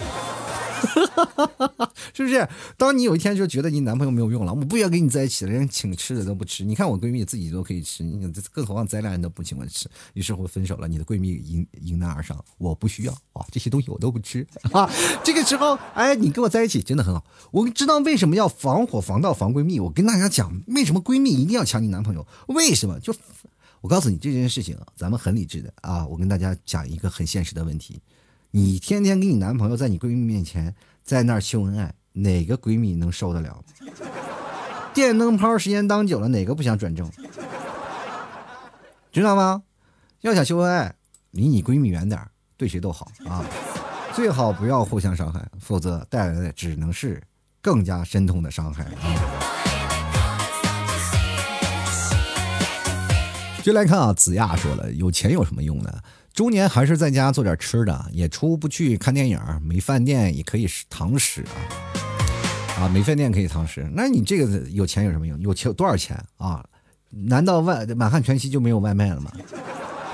[2.13, 2.49] 是不是？
[2.77, 6.65] 当你有一天就觉得你男朋友没有用了，我不要跟你在一起了，连请吃的都不吃。
[6.65, 9.89] 你看我闺蜜自己都可以吃，你看这更何况咱俩人都不请我吃。
[10.15, 14.91] 于是乎分手了，你的闺蜜迎迎难而上，我不需要啊，这些东西我都不吃 啊。
[15.23, 17.25] 这个时候，哎，你跟我在一起真的很好。
[17.51, 19.79] 我知道为什么要防火防盗防闺蜜。
[19.81, 22.27] 我跟大家讲，为什么闺蜜一定要抢你男朋友？
[22.49, 22.99] 为什么？
[23.01, 23.15] 就
[23.83, 26.07] 我告诉你这件事情，咱们很理智的啊。
[26.07, 28.01] 我跟大家讲一个很现实的问题。
[28.57, 33.63] 你天天跟你男朋友在你闺蜜面前在那儿秀恩爱，哪个闺蜜能受得了？
[34.95, 37.07] 电灯泡时间当久了，哪个不想转正？
[39.13, 39.63] 知道吗？
[40.23, 40.95] 要想秀恩爱，
[41.33, 42.19] 离你闺蜜远点
[42.57, 43.45] 对谁都好啊。
[44.15, 47.23] 最好不要互相伤害，否则带来的只能是
[47.61, 48.87] 更加深痛的伤害。
[53.63, 55.93] 就来看啊，子亚说了，有钱有什么用呢？
[56.37, 61.43] 中年还是在家做点吃的，也出不去看电影，没饭店也可以堂食
[62.77, 62.85] 啊！
[62.85, 65.41] 啊，没饭店可以堂食，那你这个有钱有什么用？
[65.41, 66.63] 有钱多少钱啊？
[67.09, 69.33] 难道外满汉全席就没有外卖了吗？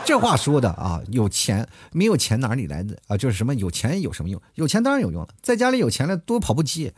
[0.04, 3.16] 这话说的啊，有钱没有钱哪里来的啊？
[3.16, 4.40] 就是什么有钱有什么用？
[4.54, 6.92] 有钱当然有用了，在家里有钱了多跑步机，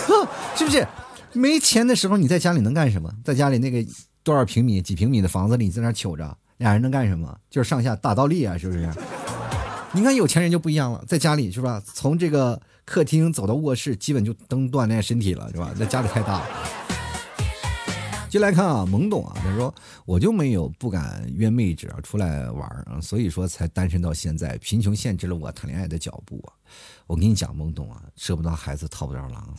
[0.54, 0.86] 是不是？
[1.32, 3.10] 没钱的时候你在家里能干什么？
[3.24, 3.82] 在家里那个
[4.22, 6.36] 多少平米、几平米的房子里在那瞅着。
[6.58, 7.38] 俩人能干什么？
[7.50, 8.88] 就是上下打倒立啊，是不是？
[9.92, 11.82] 你看有钱人就不一样了，在家里是吧？
[11.84, 15.72] 从这个客厅走到卧室，基本就登锻炼身体了，是吧？
[15.78, 16.46] 那家里太大了。
[18.28, 19.72] 接来看啊，懵懂啊，他说
[20.04, 26.52] 我就没有不敢约妹子啊出来玩啊，所以说才单身到现在，贫穷限制了我谈恋爱的脚步啊。
[27.06, 29.54] 我跟你讲，懵懂啊，舍不得孩子套不着狼。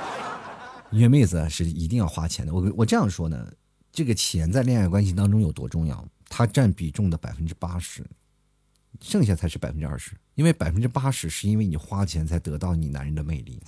[0.92, 2.52] 约妹子是一定要花钱的。
[2.52, 3.46] 我我这样说呢，
[3.96, 6.06] 这个钱在恋爱关系当中有多重要？
[6.28, 8.04] 它占比重的百分之八十，
[9.00, 10.12] 剩下才是百分之二十。
[10.34, 13.58] 因为百分之八十是因为你花钱才得到你男人的魅力。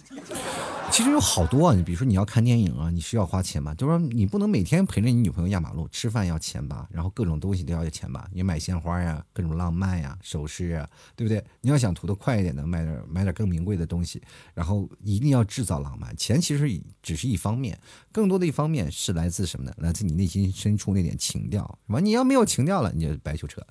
[0.91, 11.45] 其实有好多啊，你比如说你要看电影啊，你需要花钱嘛，就是说你不能每天陪着你女朋友压马路，吃饭要钱吧，然后各种东西都要钱吧，你买鲜花呀，各种浪漫呀，首饰啊，对不对？
[11.61, 14.21] 你要想图的快一点的，买点买点更名贵的东西，
[14.55, 16.17] 然后一定要制造浪漫。
[16.17, 17.79] 钱其实只是一方面，
[18.11, 19.73] 更多的一方面是来自什么呢？
[19.77, 22.01] 来自你内心深处那点情调，是吧？
[22.01, 23.65] 你要没有情调了，你就白修车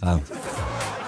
[0.00, 0.20] 啊。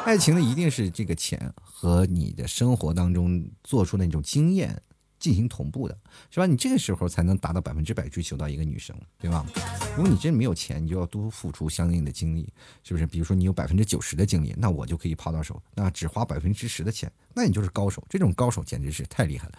[0.06, 4.80] 爱情呢，一定是这个钱和你的生活当中做出那种经验。
[5.18, 5.96] 进行同步的，
[6.30, 6.46] 是吧？
[6.46, 9.44] 你这个时候才能达到百分之百追求到一个女生，对吧？
[9.96, 12.52] 如果你真没有钱，你就要多付出相应的精力，
[12.82, 13.06] 是不是？
[13.06, 18.04] 比如说你有百分之九十的精力，那我就可以抛到手，那只花百分之十的钱，那你就是高手。
[18.08, 19.52] 这种高手简直是太厉害了。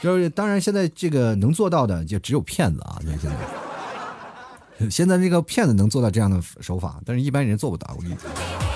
[0.00, 3.00] 就是当然，现在这个能做到的就只有骗子啊！
[3.02, 7.94] 现在，现在这个骗子能做到这样的手法，但是一般人做不到。
[7.96, 8.71] 我跟你讲。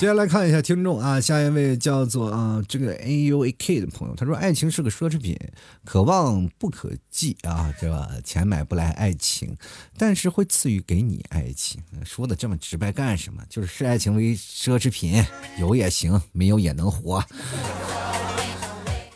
[0.00, 5.38] 接下来看一下听众啊，下一位叫做啊这个 A U A K 的朋友，他说爱情是个奢侈品，
[5.84, 9.54] 可望不可及啊，对吧钱买不来爱情，
[9.98, 11.82] 但是会赐予给你爱情。
[12.02, 13.44] 说的这么直白干什么？
[13.50, 15.22] 就是视爱情为奢侈品，
[15.58, 17.22] 有也行，没有也能活。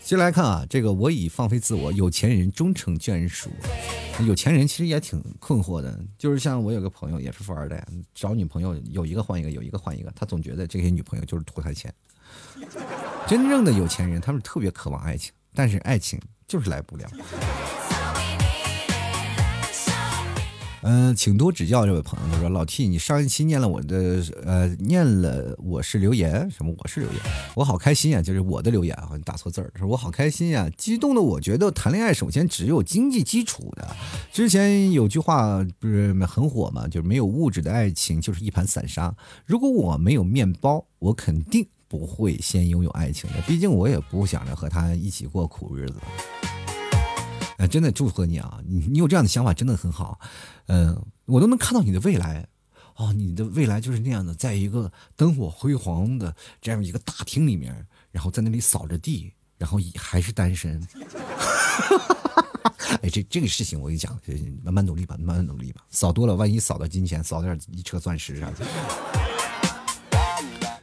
[0.04, 3.48] 接来看啊，这个我已放飞自我，有钱人终成眷属。
[4.26, 7.82] 有钱人其实也挺困惑的，就是像我有个朋友也是富二代，
[8.14, 11.92] 找女朋友有一个换一个，有一个换一个，他总觉得这些女朋友就是图他钱。
[13.26, 17.08] 真正的有钱人，他们特别渴望爱情，但是爱情就是来不了。
[20.86, 27.20] 嗯，请多指教，这位朋友他说：“老 T，你上一期念了我的，呃，念了我是留言，什么我是留言，
[27.54, 28.20] 我好开心啊！
[28.20, 33.96] 就是我的留言啊，你打错字儿，说我好开心呀，激动的我觉得谈恋爱首先只有经济基础的。
[34.30, 39.16] 之前有句话不是很火嘛，就是没有物质的爱情就是一盘散沙。
[39.46, 45.94] 如果我没有面包，我肯定不会先拥有爱情的，毕竟我也不想着和他一起过苦日子。”
[47.58, 48.60] 哎，真的祝贺你啊！
[48.66, 50.18] 你你有这样的想法真的很好，
[50.66, 52.46] 嗯，我都能看到你的未来，
[52.96, 60.82] 哦，你的未来就是那样的，在一个灯火辉煌的这样一个大厅里面，然后在那里扫着地，然后还是单身。
[63.02, 64.18] 哎，这这个事情我跟你讲，
[64.62, 69.33] 慢慢努力吧，慢慢努力吧，扫多了，万一扫到金钱，扫点一车钻石啥的。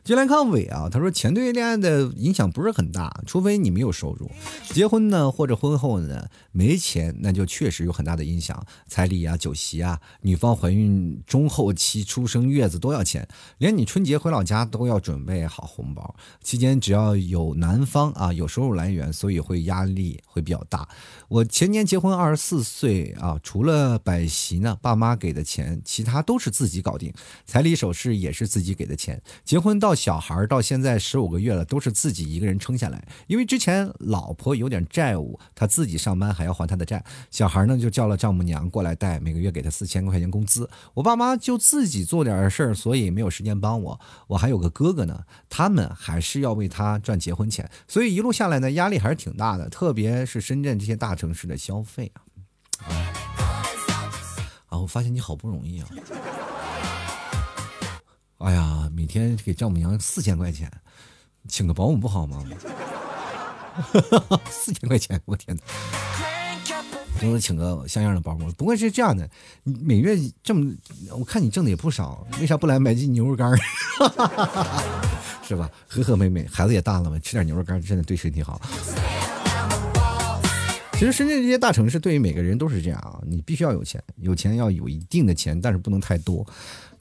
[0.04, 4.32] 接来看伟啊，他说钱对恋爱的影响不是很大，除非你没有收入。
[4.72, 13.28] 结婚呢，或者婚后呢没钱，那就确实有很大的影响，彩礼啊、酒席啊，女方怀孕中后期出生月子都要钱，
[13.60, 16.16] 连你春节回老家都要准备好红包。
[16.42, 20.90] 期间只要有男方啊有收入来源，所以会压力会比较大。
[21.28, 27.14] 我前年结婚二十四岁啊，除了摆席呢，爸妈给的钱，其他都是自己搞定，
[27.46, 29.91] 彩礼首饰也是自己给的钱，结婚到。
[29.96, 33.06] 小孩到现在十五个月了，都是自己一个人撑下来。
[33.28, 37.04] 因为之前老婆有点债务，他自己上班还要还他的债。
[37.30, 40.70] 小孩呢就叫了丈母娘过来带，每个月给他四千块钱工资。
[40.94, 44.00] 我爸妈就自己做点事儿，所以没有时间帮我。
[44.28, 49.70] 我还有个哥哥呢，他们还是要为他赚结婚钱，所以一路下来呢，压力还是挺大的。
[49.70, 52.22] 特别是深圳这些大城市的消费啊，
[54.68, 55.88] 啊，我发现你好不容易啊。
[58.42, 60.72] 哎呀，每天给丈母娘四千块钱，
[61.48, 62.44] 请个保姆不好吗？
[64.50, 65.62] 四千块钱，我天哪！
[67.22, 68.52] 能不能请个像样的保姆？
[68.54, 69.30] 不过是这样的，
[69.64, 70.74] 你每月这么，
[71.12, 73.56] 我看你挣的也不少，为啥不来买斤牛肉干
[75.48, 75.70] 是吧？
[75.88, 78.60] 和和美美，孩子也大了嘛，吃点牛肉干真的对身体好。
[80.94, 86.46] 其实深圳这些大城市对于每个人都是这样啊，你必须要有钱，有钱要有一定的钱，但是不能太多，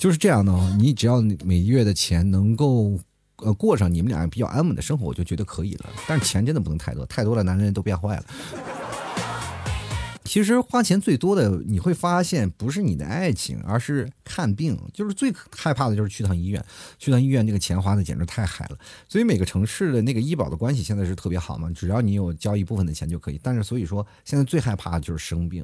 [0.01, 0.53] 就是这样的。
[0.79, 2.99] 你只要每月的钱能够
[3.37, 5.91] 呃过上你们俩比较安稳的生活，我就觉得可以了。
[6.09, 8.25] 但是钱真的不能太多，太多了男人都变坏了。
[10.25, 14.79] 其实花钱最多的，你会发现不是你的爱情，而是看病。
[14.95, 16.65] 就是最害怕的就是去趟医院，
[16.99, 18.79] 去趟医院那个钱花的简直太嗨了。
[19.09, 23.39] 所以每个城市的那个医保的关系现在是特别好嘛，只要你有交一部分的钱就可以。
[23.43, 25.63] 但是所以说现在最害怕的就是生病。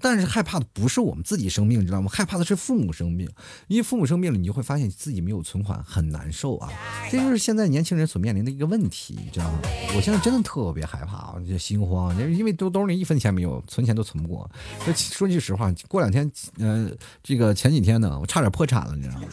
[0.00, 2.10] 但是害怕的不是我们自己生病，你知道吗？
[2.12, 3.30] 害怕的是父母生病，
[3.68, 6.68] 因为父母生病了，你就会发现自己没有存款，很难受啊。
[7.10, 9.60] 这就是现在年轻人所面临的一个问题，你知道吗？
[9.94, 14.50] 我现在真的特别害怕啊，就心慌，就是因为兜兜里一分钱没有，存钱都存不过。
[14.96, 16.28] 说句实话，过两天，
[16.58, 16.90] 呃，
[17.22, 19.28] 这个前几天呢，我差点破产了，你知道吗？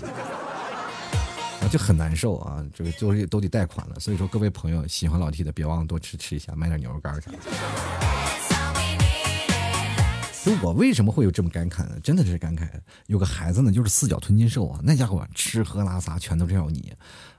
[1.61, 3.99] 啊，就很难受啊，这个就是都得贷款了。
[3.99, 7.31] 所以说，各位朋友喜欢老 T 的，别忘了多吃吃一下，买点牛肉干啥。
[10.43, 11.99] 就我为什么会有这么感慨呢？
[12.01, 12.69] 真的是感慨，
[13.07, 16.93] 有个孩子呢，就是四脚吞金兽啊，那家伙吃喝拉撒全都是要你。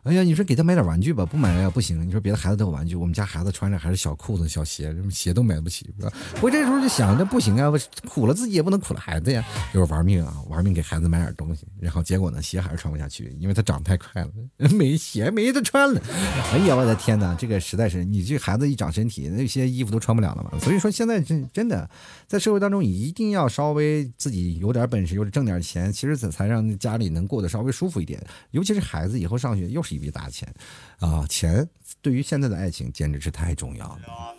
[0.04, 2.06] 哎呀，你说给他买点玩具吧，不买呀不行。
[2.06, 5.92] 你说别的孩子都有玩具，我们家孩子穿着还是小裤子、小鞋，鞋都买不起。
[6.40, 7.78] 我这时候就想，这不行啊，我
[8.08, 9.44] 苦了自己也不能苦了孩子呀。
[9.74, 14.30] 就是玩命啊，玩命给孩子买点东西，然后结果呢，鞋还是穿不下去，因为他长得太快了，
[14.70, 16.00] 没鞋没得穿了。
[16.54, 20.58] 哎呀，我的天哪，这个实在是，你这孩子一长身体，那些衣服都穿不了了嘛。
[20.60, 21.88] 所以说现在真真的，
[22.26, 28.18] 在社会当中一定要稍微自己有点本事，有点挣点钱，其实才才让家里能过得稍微舒服一点。
[28.52, 29.89] 尤其是孩子以后上学又是。
[29.94, 30.52] 一笔大钱，
[30.98, 31.68] 啊，钱
[32.00, 34.34] 对于现在的爱情简直是太重要了。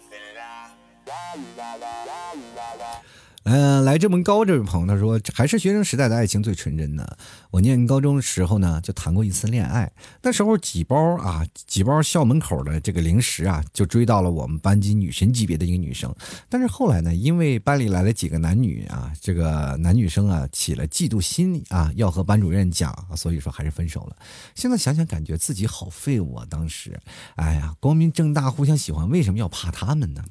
[3.44, 7.18] 嗯，来这么高这位朋友他说，还是学生时代的爱情最纯真的。
[7.50, 9.92] 我念高中的时候呢，就谈过一次恋爱。
[10.22, 16.14] 那时候几包啊，几包校门口的这个零食啊，就追到了我们班级女神级别的一个女生。
[16.50, 24.16] 但是后来呢，因为班里来了几个男女啊，这个男女生啊起了嫉妒心理啊，要和班主任讲，所以说还是分手了。
[24.54, 26.46] 现在想想，感觉自己好废物啊！
[26.48, 26.98] 当时，
[27.38, 30.24] 哎呀，光明正大互相喜欢，为什么要怕他们呢？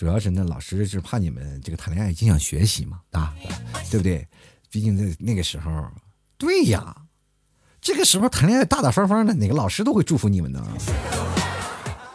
[0.00, 3.34] 主要是那老师是怕你们这个谈恋爱影响学习嘛，啊，
[3.90, 4.26] 对不对？
[4.70, 5.70] 毕竟在那个时候，
[6.38, 6.96] 对呀，
[7.82, 10.64] 这个时候谈恋爱大大方方的，哪个老师都会祝福你们的。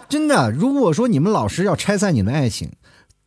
[0.10, 2.72] 真的，如果说你们老师要拆散你们爱情，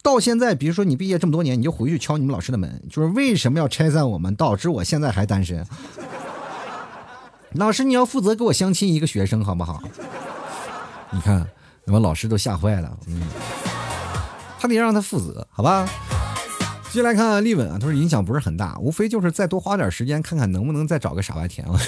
[0.03, 5.65] 到现在，比如说你毕业这么多年，你就回去敲你们老师的门，就是为什么要拆散我们，导致我现在还单身？
[7.55, 9.81] 老师，你要负责给我相亲一个学生，好不好？
[11.13, 11.49] 你看，
[11.85, 13.23] 你们老师都吓坏了，嗯。
[14.59, 15.89] 他得让他负责，好吧？
[16.91, 21.79] 接下来看立稳啊，他说影响不是很大，无非就是再多花点时间，看看能不能再找个傻白甜了。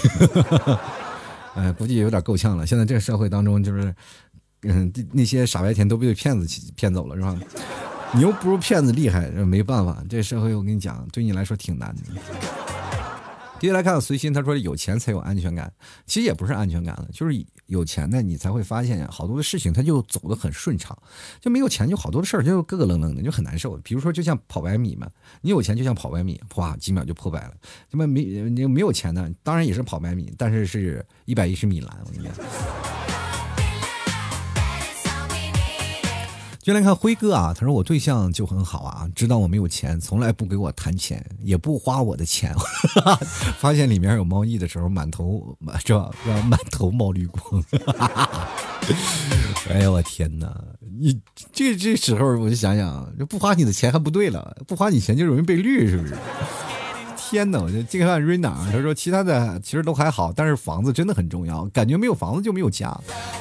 [1.56, 2.66] 哎，估计有点够呛了。
[2.66, 3.94] 现在这个社会当中，就是
[4.62, 7.36] 嗯，那些傻白甜都被骗子骗走了，是吧？
[8.12, 12.20] 你又不如骗子厉害，没办法，这社会我跟你讲，对你来说挺难的。
[13.60, 15.70] 接下来看随心，他说有钱才有安全感，
[16.06, 20.96] 其实也不是安全感了，就是有钱呢，你才会发现好多的事情他就走得很顺畅，
[21.40, 23.76] 就没有钱就好多的事儿就咯咯楞楞的，就很难受。
[23.84, 25.06] 比如说就像跑百米嘛，
[25.42, 27.52] 你有钱就像跑百米，哗几秒就破百了。
[27.90, 33.19] 那么没你没有钱呢，当然也是跑百米，但是是一百一十米栏，我跟你讲。
[36.70, 42.54] 就来看辉哥啊，他说我对象就很好啊，知道我没有钱，从来不给我谈钱，也不花我的钱。
[43.58, 46.08] 发现里面有猫腻的时候，满头是吧？
[46.48, 47.60] 满头冒绿光。
[49.68, 50.62] 哎呀，我天哪！
[51.00, 51.20] 你
[51.52, 56.14] 这这时候我就想想，不花你的钱还不对了，不花你钱就容易被绿，是不是？
[57.30, 62.92] 天呐，我就这个看瑞娜，他说其他的其实都还好，但是房子真的很重要，感觉没有房子就没有家。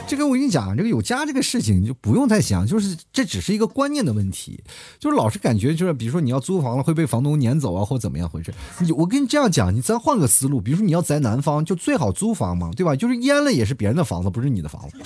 [0.07, 4.63] 这个我跟你讲，这个有家这个事情就不用再想，就是这只是一个观念的问题，
[4.99, 8.53] 就是老是感觉就是，比如说你要租房了会被房东撵走啊，或怎么样回事？
[8.79, 12.95] 你我跟你这样讲，你咱换个思路，比如说你要在南方，就最好租房嘛，对吧？
[12.95, 14.97] 就是淹了也是别人的房子，不是你的房子。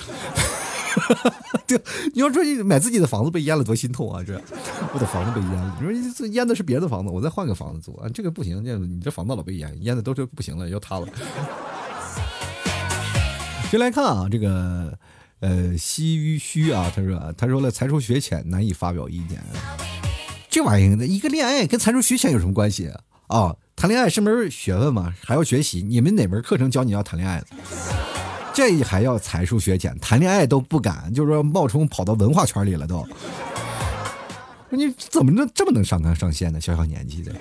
[1.66, 1.80] 对，
[2.12, 4.22] 你要说你买自己的房子被淹了多心痛啊！
[4.22, 4.40] 这
[4.92, 11.06] 我的房子被淹了，你说这淹的是别的房子，我再换个房子租啊，这个不行，这你这房子老被淹，淹的都是不行了，要塌了。
[13.70, 14.96] 先来看啊，这个
[15.40, 19.42] 呃西于虚啊，他说他说了才疏学浅，难以发表意见。
[20.48, 22.92] 这玩意儿，一个恋爱跟才疏学浅有什么关系
[23.26, 23.56] 啊？
[23.74, 25.82] 谈恋爱是门学问嘛，还要学习。
[25.82, 27.46] 你们哪门课程教你要谈恋爱的？
[28.54, 33.06] 这还要才疏学浅，谈恋爱都不敢，就是说冒充跑到文化圈里了都。
[34.70, 36.60] 你怎么能这么能上纲上线呢？
[36.60, 37.32] 小小年纪的。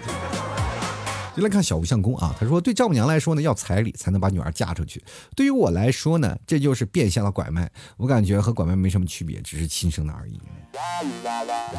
[1.36, 5.04] 就来看小吴相公啊，他说对丈母娘来说呢，要彩礼才能把女儿嫁出去。
[5.36, 7.72] 对于我来说呢，这就是变相的拐卖。
[7.98, 10.40] 我感觉和拐卖没什么区别，只是亲生的而已。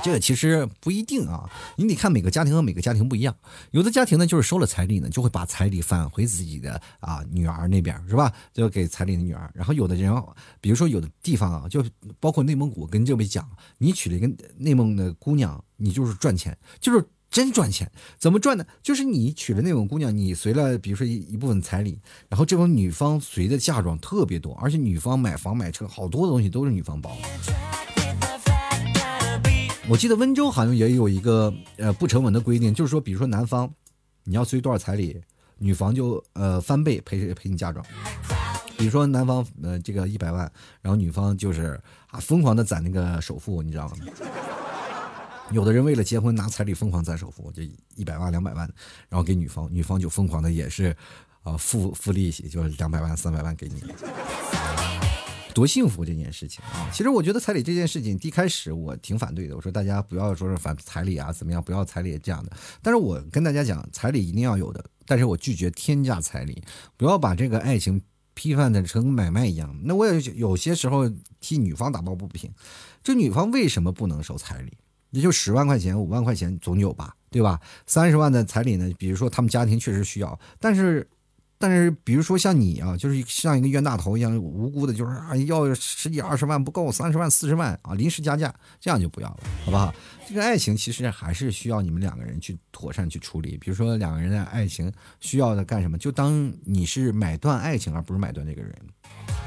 [0.03, 3.35] 这个其实不一定啊，你得看每个家庭和每个家庭不一样。
[3.71, 8.33] 有的家庭呢，就是收了彩礼呢，就会把彩礼返回自己的啊女儿那边，是吧？
[8.53, 9.49] 就给彩礼的女儿。
[9.55, 10.13] 然后有的人，
[10.61, 11.85] 比如说有的地方啊，就
[12.19, 13.49] 包括内蒙古，跟这位讲，
[13.79, 17.09] 你娶了一个内蒙的姑娘，你就是赚钱，就是。
[17.35, 18.65] 真赚钱，怎么赚呢？
[18.81, 27.17] 就是你娶了那种姑娘，你随了，比如说一一部分彩礼，然后这种女方随的嫁妆特别多，而且女方买房买车，好多东西都是女方包。
[29.89, 33.69] 我记得温州好像也有一个呃不成文的规定，就是说，比如说男方
[34.23, 35.21] 你要随多少彩礼，
[35.59, 37.85] 女方就呃翻倍赔赔你嫁妆。
[38.79, 40.49] 比如说男方呃这个一百万，
[40.81, 43.97] 然后女方就是啊疯狂的攒那个首付，你知道吗？
[45.51, 47.63] 有的人为了结婚拿彩礼疯狂攒首付，就
[47.95, 48.69] 一百万两百万，
[49.09, 50.97] 然后给女方，女方就疯狂的也是
[51.43, 53.83] 啊付付利息，就是两百万三百万给你。
[55.55, 56.91] 多幸福这件事情啊！
[56.93, 59.55] 其实我觉得彩礼这件事情，一开始我挺反对的。
[59.55, 61.63] 我说大家不要说是反彩礼啊，怎么样？
[61.63, 62.51] 不要彩礼这样的。
[62.83, 64.85] 但是我跟大家讲，彩礼一定要有的。
[65.07, 66.61] 但是我拒绝天价彩礼，
[66.97, 68.03] 不要把这个爱情
[68.35, 69.79] 批判的成买卖一样。
[69.85, 72.53] 那我也有些时候替女方打抱不平，
[73.05, 74.77] 这女方为什么不能收彩礼？
[75.15, 77.59] 也就十万块钱、五万块钱总有吧，对吧？
[77.87, 78.93] 三十万的彩礼呢？
[78.99, 81.09] 比如说他们家庭确实需要，但是。
[81.57, 89.95] 但是，比如说像你啊，就是像一个冤大头一样无辜的，就是啊，要十几二十万不够，三十万四十万啊，临时加价，这样就不要了，好不好？
[90.29, 93.57] 这个爱情其实还是需要你们两个人去妥善去处理。
[93.57, 98.75] 比如说两个人的爱情需要的干什么，就当你是买断爱情，而不是买断这个人。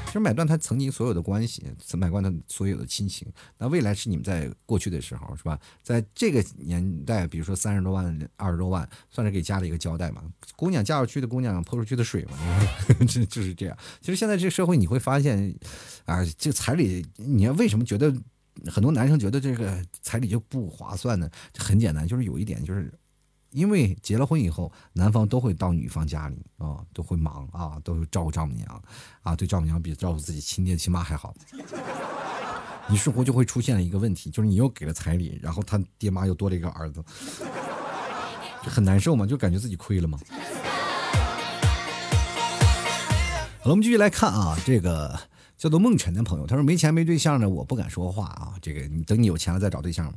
[0.08, 3.28] 其实买断他曾经所有的关系，买断他所有的亲情。
[3.58, 5.58] 那未来是你们在过去的时候，是吧？
[5.82, 10.24] 在这个年代，比如说三十多万、二十多万，算是给家里一个交代嘛。
[10.56, 12.38] 姑娘嫁出去的姑娘泼出去的水嘛，
[13.06, 13.76] 这就是这样。
[14.00, 15.54] 其实现在这个社会，你会发现，
[16.06, 18.10] 啊，这彩礼，你要为什么觉得
[18.66, 21.30] 很多男生觉得这个彩礼就不划算呢？
[21.58, 22.90] 很简单，就是有一点就是。
[23.50, 28.82] 因为结了婚以后，男方都会到女方家里啊，都会忙啊，都会照顾丈母娘
[29.22, 31.34] 啊，对丈母娘比照顾自己亲爹亲妈还好。
[32.88, 37.02] 你生活就会出现了一个问题，就是你又给了彩礼，然后他爹妈又多了一个儿子，
[38.62, 40.18] 就很难受嘛，就感觉自己亏了嘛。
[43.60, 45.18] 好了，我们继续来看啊，这个。
[45.58, 48.54] 叫做梦辰的朋友，他说没钱没对象呢，我不敢说话啊。
[48.62, 50.12] 这个你等你有钱了再找对象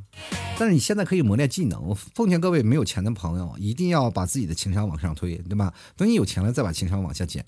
[0.56, 1.94] 但是你现在可以磨练技能。
[2.14, 5.74] 奉劝各位没有钱的朋友，一定要把自己的情商往上推，对吧？
[5.96, 7.44] 等你有钱了再把情商往下减。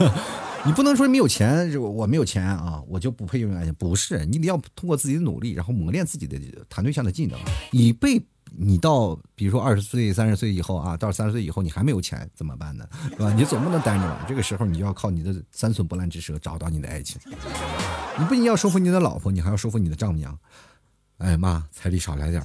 [0.64, 3.74] 你不能说没有钱，我没有钱啊，我就不配拥有爱情。
[3.74, 7.38] 不是，你得要通过自己的努力，然后磨练自己的谈对象的技能，
[7.72, 8.22] 以备。
[8.56, 12.86] 你到比如说二十岁、三十岁以后啊，到三十岁以后你还没有钱怎么办呢？
[13.10, 13.32] 是吧？
[13.32, 14.24] 你总不能单着吧？
[14.28, 17.20] 这个时候你就要靠你的三寸不烂之舌找到你的爱情。
[18.18, 20.38] 你不仅要说服你的老婆，你还要说服你的丈母娘。
[21.18, 22.44] 哎妈，彩礼少来点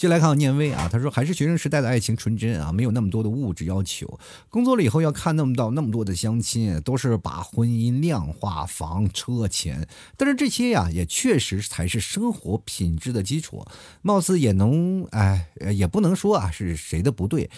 [0.00, 4.18] 接来看念威啊，他说还是学生时代的爱情纯真啊，没有那么多的物质要求。
[4.48, 9.86] 工作了以后要看那么到那么多的相亲，都是把婚姻量化房车钱。
[10.16, 13.62] 但是这些呀，也确实才是生活品质的基础。
[14.00, 17.50] 貌似也能哎，也不能说啊是谁的不对。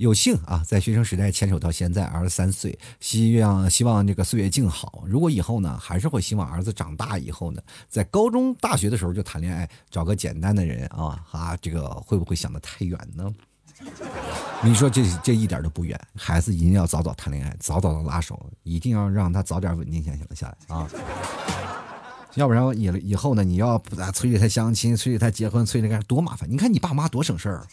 [0.00, 5.04] 有幸啊，在学生时代牵手到现在，二十三岁，希望希望这个岁月静好。
[5.06, 13.30] 如果以后呢，还是会希望儿子长大以后呢，在高中、大学的时候就谈恋爱，找个简单的人啊啊，这个会不会想的太远呢？
[14.64, 20.88] 你说这这一点都不远，孩子一定要早早谈恋爱，早早的拉手，一定要让他早点稳定下下来啊。
[22.34, 26.50] 要不然以以后呢，你要不咋催着他相亲，催着他结婚，催着干多麻烦。
[26.50, 27.66] 你看你爸妈多省事儿，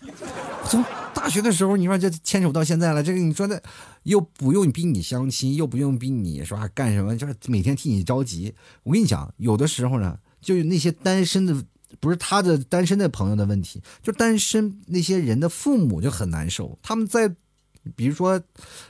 [0.65, 0.83] 从
[1.13, 3.61] 大学的时候，你说这牵手到现在了，这个你说的
[4.03, 6.67] 又不用逼你相亲，又不用逼你是吧？
[6.73, 8.53] 干什么就是每天替你着急。
[8.83, 11.63] 我跟你讲，有的时候呢，就那些单身的，
[11.99, 16.77] 不是他的单身的朋友的问题，就单身那些人的父母就很难受。
[16.81, 17.29] 他们在，
[17.95, 18.41] 比如说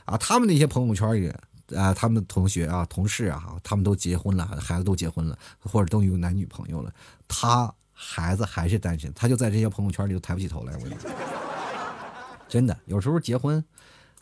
[0.06, 1.30] 啊，他们那些朋友圈里。
[1.76, 6.92] 啊，他们的同学啊、同事啊，他们都结婚了，孩子都结婚了，或者都有男女朋友了，
[7.26, 10.72] 他孩子还是单身，他就在这些朋友圈里都抬不起头来。
[10.74, 11.10] 我跟你说，
[12.48, 13.62] 真的，有时候结婚，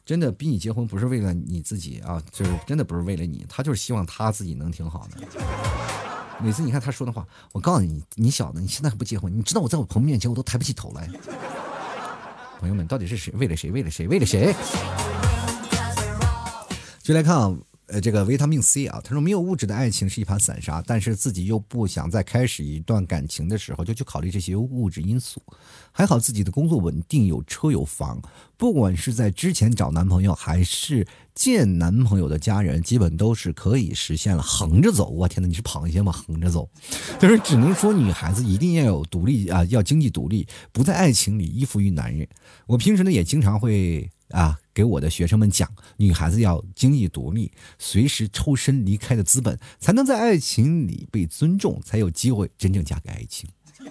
[0.05, 5.21] 真的逼你结婚不是为了你自己啊，就是真的不是为了你，他就是希望他自己能挺好的。
[6.43, 11.09] 每次你看他说的话，我告诉你，你小子，你现在还不结婚，你知道我在我朋友面前我都抬不起头来。
[12.59, 13.33] 朋友们，到底是谁？
[13.35, 13.71] 为了谁？
[13.71, 14.09] 为了谁？
[14.09, 14.55] 为了谁？
[17.07, 25.41] 就来看啊，呃，这个维他命 C 啊，他说没有物质的爱情是一盘散沙，但是自己又不想在开始一段感情的时候就去考虑这些物质因素。
[25.93, 28.21] 还好自己的工作稳定，有车有房，
[28.57, 35.09] 不管是在之前找男朋友还是见男朋友的家人，基本都是可以实现了横着走。
[35.11, 36.11] 我天哪，你是螃蟹吗？
[36.11, 36.69] 横着走，
[37.21, 42.27] 就是只能说女孩子一定要有独立啊，要经济独立，不在爱情里依附于男人。
[42.67, 44.11] 我平时呢也经常会。
[44.31, 45.67] 啊，给我的学生们讲，
[45.97, 53.49] 女孩子要经济独立，随时抽身离开的资本，才能在爱情里被尊重，才有机会真正嫁给爱情。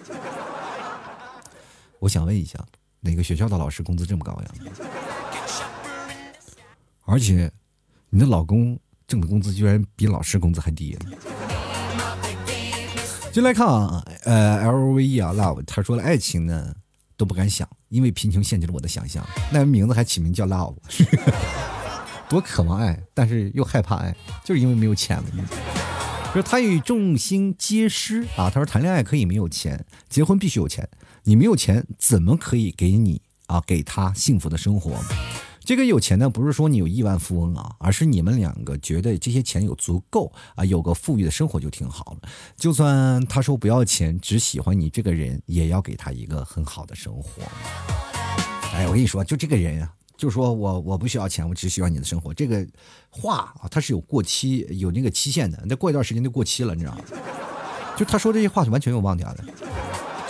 [1.98, 2.64] 我想问一下，
[3.00, 4.48] 哪个学校的老师工资这么高呀？
[7.04, 7.50] 而且，
[8.10, 8.78] 你的老公
[9.08, 10.96] 挣的工资居然比老师工资还低。
[13.32, 16.76] 就来看啊，呃，L V E 啊，Love，他说了，爱情呢
[17.16, 19.26] 都不敢想，因为贫穷限制了我的想象。
[19.50, 20.74] 那人名字还起名叫 Love，
[22.28, 24.14] 多渴望爱，但是又害怕爱，
[24.44, 25.24] 就是因为没有钱了。
[26.32, 30.86] 说他与众星皆失啊，他说谈恋爱可以没有钱，结婚必须有钱。
[31.24, 35.02] 你没有钱，怎么可以给你啊给他幸福的生活？
[35.66, 42.28] 这个有钱呢，不是说你有亿万富翁啊，而是你们两个觉得这些钱有足够啊，有个富裕的生活就挺好了。
[42.56, 47.42] 就算他说不要钱，只喜欢你这个人，也要给他一个很好的生活。
[48.74, 52.32] 哎，我跟你说，就这个人啊，就说我我不需要钱，我只喜欢你的生活。
[52.32, 52.64] 这个
[53.10, 57.00] 话啊，他是有过期、有那个期限的，那过一段时间就过期了，你知道吗？
[57.96, 59.44] 就他说这些话是完全有忘掉的，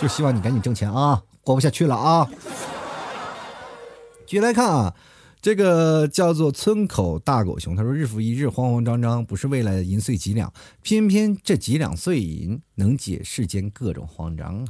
[0.01, 2.27] 就希望你赶紧挣钱啊，活不下去了啊。
[4.25, 4.95] 继续来看啊。
[5.39, 14.65] 这个叫做村口大狗熊，他说：“日复一日，慌慌张张，不是为了银碎几两，偏偏这几两碎银能解世间各种慌张啊！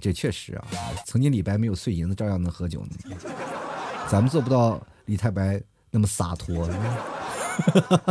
[0.00, 0.68] 这确实啊，
[1.06, 3.16] 曾经李白没有碎银子，照样能喝酒呢。
[4.08, 5.60] 咱们做不到李太白
[5.90, 6.68] 那么洒脱。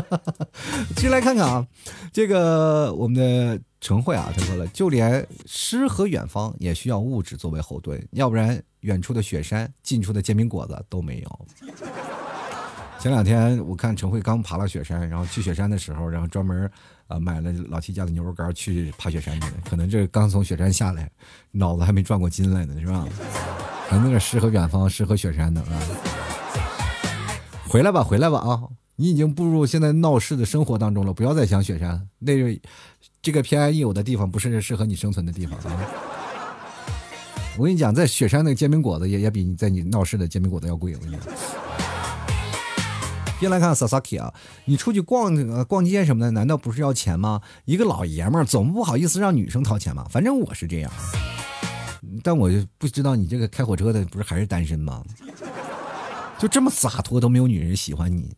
[0.96, 1.66] 继续来看看啊，
[2.12, 11.46] 这个我们的陈慧啊，他说了，就连诗和远方也需要物质作为后盾，要不然。”远处的雪山，近处的煎饼果子都没有。
[13.02, 16.72] 前两天我看陈慧刚爬了雪山，然后去雪山的时候，然后专门
[17.08, 19.54] 啊买了老七家的牛肉干去爬雪山去了。
[19.70, 21.12] 可能这刚从雪山下来，
[21.52, 23.06] 脑子还没转过筋来呢，是吧？
[23.90, 25.82] 还那个诗和远方，诗和雪山的啊！
[27.68, 28.62] 回来吧，回来吧啊！
[29.00, 32.60] 你已经步入现在闹市的生活当中了，不要再想雪山，那个
[33.22, 35.56] 这个偏安一隅的地方不是适合你生存的地方！
[37.60, 40.96] 我跟你讲，在雪山那个煎饼果子也也比你在你闹市的煎饼果子要贵。
[40.96, 41.22] 我跟你讲，
[43.40, 44.34] 别来看 Sasaki 啊，
[44.66, 47.40] 你出去逛逛街什么的，难道不是要钱吗？
[47.66, 50.08] 一个老爷们儿总不好意思让女生掏钱吗？
[50.10, 50.92] 反正我是这样，
[52.24, 55.04] 但我就不知道你这个开火车的不是还是单身吗？
[56.40, 58.36] 就这么洒脱都没有女人喜欢你，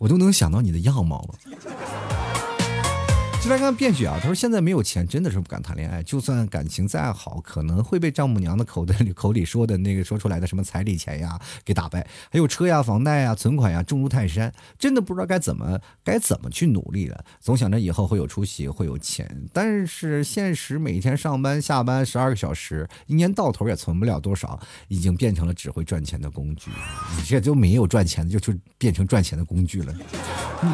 [0.00, 1.58] 我都能想到你的样貌了。
[3.42, 6.02] 就来看便雪啊，他说现在没有钱，真的是不敢谈恋爱。
[6.02, 17.24] 就算感情再好，可能会被丈母娘的口袋里口里说的那个说出来的什么彩礼钱呀给打败，还有车呀、房贷呀、存款呀重如泰山，真的不知道该怎么该怎么去努力了。
[17.40, 26.70] 总想着以后会有出息，会有钱，但是现实每天上班下班十二个小时，一年到头也存不了多少，已经变成了只会赚钱的工具。
[27.16, 29.94] 你这就没有赚钱的，就就变成赚钱的工具了。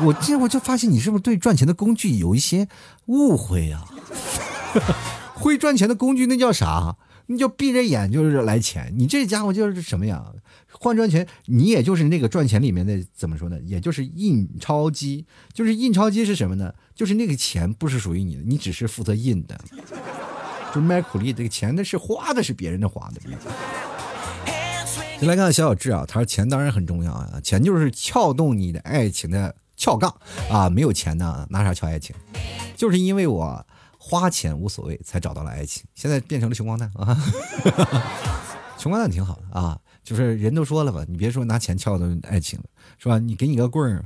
[0.04, 2.55] 我这我就发现你是不是对赚钱的工具有一些。
[3.06, 3.84] 误会呀，
[5.34, 6.96] 会赚钱的工具那叫啥？
[7.28, 8.94] 那叫闭着眼就是来钱。
[8.96, 10.24] 你这家伙就是什么呀？
[10.70, 13.58] 换赚钱，你也就是那个赚钱里面的怎么说呢？
[13.64, 15.26] 也就是印钞机。
[15.52, 16.72] 就是印钞机是什么呢？
[16.94, 19.58] 就是那个钱不是属于你的，你只是负责印的。
[20.72, 23.20] 就卖苦力，这个钱那是花的，是别人的花的。
[25.18, 29.56] 先来看小小智啊，他说钱当然很重要啊，钱就是撬动你的爱情的。
[29.76, 30.14] 撬杠
[30.50, 30.68] 啊！
[30.68, 32.14] 没有钱呢，拿啥撬爱情？
[32.74, 33.66] 就是因为我
[33.98, 35.84] 花钱无所谓，才找到了爱情。
[35.94, 37.16] 现在变成了穷光蛋啊！
[38.78, 42.64] 穷光蛋挺好的啊，就是人都说了吧，你别说拿钱撬的爱情了，
[42.98, 43.18] 是吧？
[43.18, 44.04] 你给你个棍儿，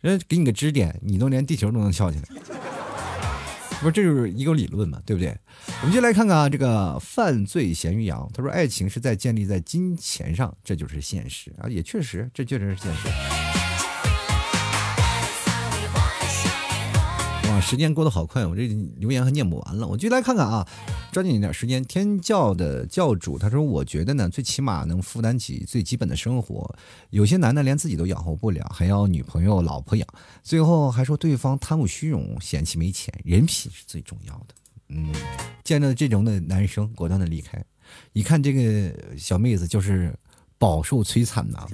[0.00, 2.24] 人给你个支点，你都连地球都能撬起来。
[3.80, 5.36] 不是，这就是一个理论嘛，对不对？
[5.82, 13.08] 我们就来看看啊，这个犯罪咸鱼羊，他说爱情是在建立在金钱上，这就是现实啊，也确实，这确实是现实。
[17.60, 20.66] 时间过得好快，我这留言还念不完了，我就来看看啊，
[21.12, 21.84] 抓紧一点时间。
[21.84, 26.74] 天教的教主他说：“我觉得呢，最起码能负担起最基本的生活。
[27.10, 30.06] 有些男的连自己都养活不了，还要女朋友、老婆养，
[30.42, 33.12] 最后还说对方贪慕虚荣、嫌弃没钱。
[33.24, 34.54] 人品是最重要的。
[34.88, 35.12] 嗯，
[35.62, 37.62] 见到这种的男生，果断的离开。
[38.12, 40.12] 一看这个小妹子，就是
[40.58, 41.66] 饱受摧残呐。”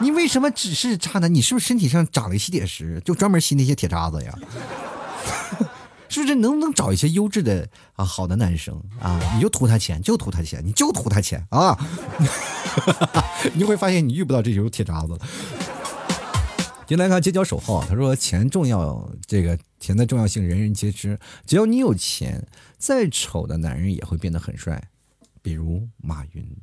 [0.00, 1.34] 你为什么只是渣男？
[1.34, 4.34] 你是不是身体上长了一吸铁石，就专门吸那些铁渣子呀？
[6.08, 9.20] 是不是能不能找一些优质的啊好的男生啊？
[9.34, 11.76] 你就图他钱，就图他钱，你就图他钱啊！
[13.54, 15.18] 你会发现你遇不到这种铁渣子。
[16.86, 21.18] 进来看街角守号，他说钱重要，这个钱的重要性人人皆知。
[21.44, 22.46] 只要你有钱，
[22.78, 24.80] 再丑的男人也会变得很帅，
[25.42, 26.56] 比如马云。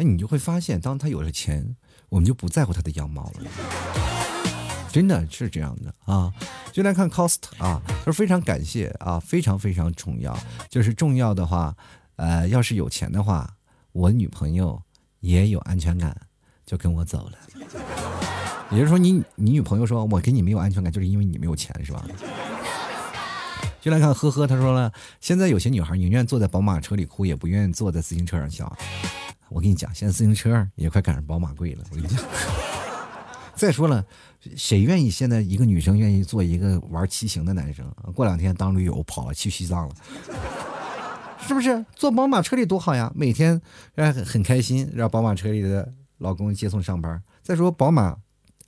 [0.00, 1.76] 哎，你就会发现，当他有了钱，
[2.08, 3.50] 我们就不在乎他的样貌了。
[4.90, 6.32] 真的是这样的啊！
[6.72, 10.34] 就来看 cost 啊，他说非常感谢啊，非常非常重要。
[10.70, 11.76] 就是重要的话，
[12.16, 13.48] 呃，要是有钱的话，
[13.92, 14.82] 我女朋友
[15.20, 16.16] 也有安全感，
[16.64, 17.38] 就跟我走了。
[18.70, 22.02] 也就是说，你你女朋友说我给你没有安全感，就是因为你没有钱，是吧？
[23.82, 24.90] 就来看呵呵，他说了，
[25.20, 28.76] 现在有些女孩宁愿坐在宝马车里哭，也不愿意坐在自行车上笑。
[29.50, 31.84] 我跟你讲，现在自行车也快赶上宝马贵了。
[31.90, 32.18] 我跟你讲，
[33.54, 34.04] 再说了，
[34.56, 37.84] 谁愿意现在一个女生愿意做一个玩骑行的男生？
[38.14, 39.94] 过两天当驴友跑了去西藏了，
[41.46, 41.84] 是不是？
[41.94, 43.60] 坐宝马车里多好呀，每天
[43.94, 47.22] 让很开心，让宝马车里的老公接送上班。
[47.42, 48.16] 再说宝马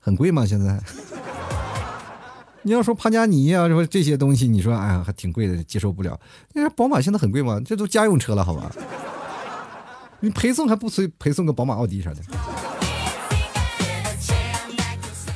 [0.00, 0.44] 很贵吗？
[0.44, 0.78] 现在？
[2.64, 6.18] 你要说帕加尼啊，说这些东西，你说哎呀还挺贵的，接受不了。
[6.52, 7.60] 你说宝马现在很贵吗？
[7.64, 8.70] 这都家用车了，好吧？
[10.24, 12.22] 你陪送还不随陪送个宝马、奥迪啥的？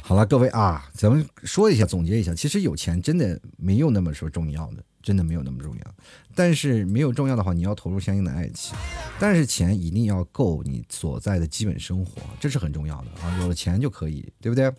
[0.00, 5.94] 好了，各位啊，咱们说一下，总结一下，其实有钱真的没有那么说重要的，真的没有那么重要。
[6.36, 8.78] 但是没有重要的话，你要投入相应的爱情。
[9.18, 13.36] 但是钱一定要够你所在的基本生活，这是很重要的啊。
[13.40, 14.72] 有了钱就可以，对不对？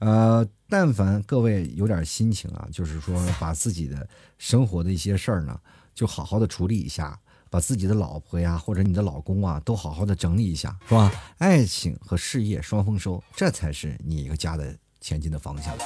[0.00, 5.58] 呃，但凡各位有点心情啊，就是说把自己的生活的一些事儿呢，
[5.94, 7.18] 就好好的处理一下。
[7.50, 11.12] 把自己的老婆呀，或者你的老公啊，都好好的整理一下，是吧？
[11.38, 15.76] 爱情和事业双丰收，这才是你一个家的前进的方向。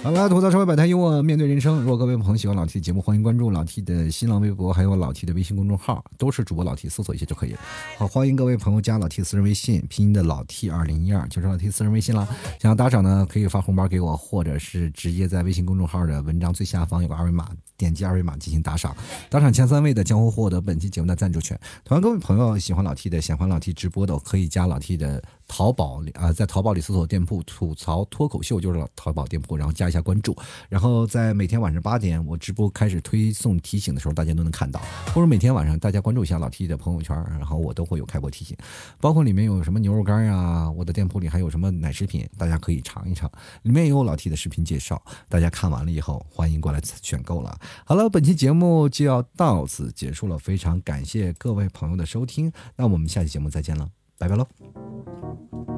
[0.00, 1.80] 好了，吐槽社会百态，幽默面对人生。
[1.80, 7.58] 如果各位朋友喜欢老 T 的节目，欢迎关注老 T 的新浪微博，还有老 T 的微信公众号，都是主播老 T，搜索一下就可以了。
[7.98, 12.26] 好，欢迎各位朋友加老 T 私人微信，拼音的老 T 二零一二，就是老 T 私人微信了。
[12.60, 18.96] 想要打赏呢，可以发红包给我，或者是直接在微信公众号的文章最下方有个二维码，点击二维码进行打赏。
[19.28, 21.58] 打赏前三位的将会获得本期节目的赞助权。
[21.84, 25.22] 同样，各位朋友喜欢老 T 的，喜欢老 T 直播的，可以加老 T 的。
[25.50, 30.36] 淘宝啊，在淘宝里搜索店铺“吐槽脱口秀”就是淘宝店铺，然后加一下关注，
[30.68, 34.80] 然后在每天晚上八点我直播开始推送提醒的时候，大家都能看到，
[35.14, 38.56] 或者每天晚上大家关注一下老 T 的朋友圈，然后我都会有开播提醒，
[39.00, 43.30] 包括里面有什么牛肉干呀，我的店铺里还有什么奶食品，大家可以尝一尝，
[43.62, 47.58] 里面也有老 T 的视频介绍，大家看完了以后欢迎过来选购了。
[47.84, 53.88] 好了，本期节目就要到此结束了，非常感谢各位朋友的收听，那我们下期节目再见了。
[54.18, 55.77] 拜拜喽！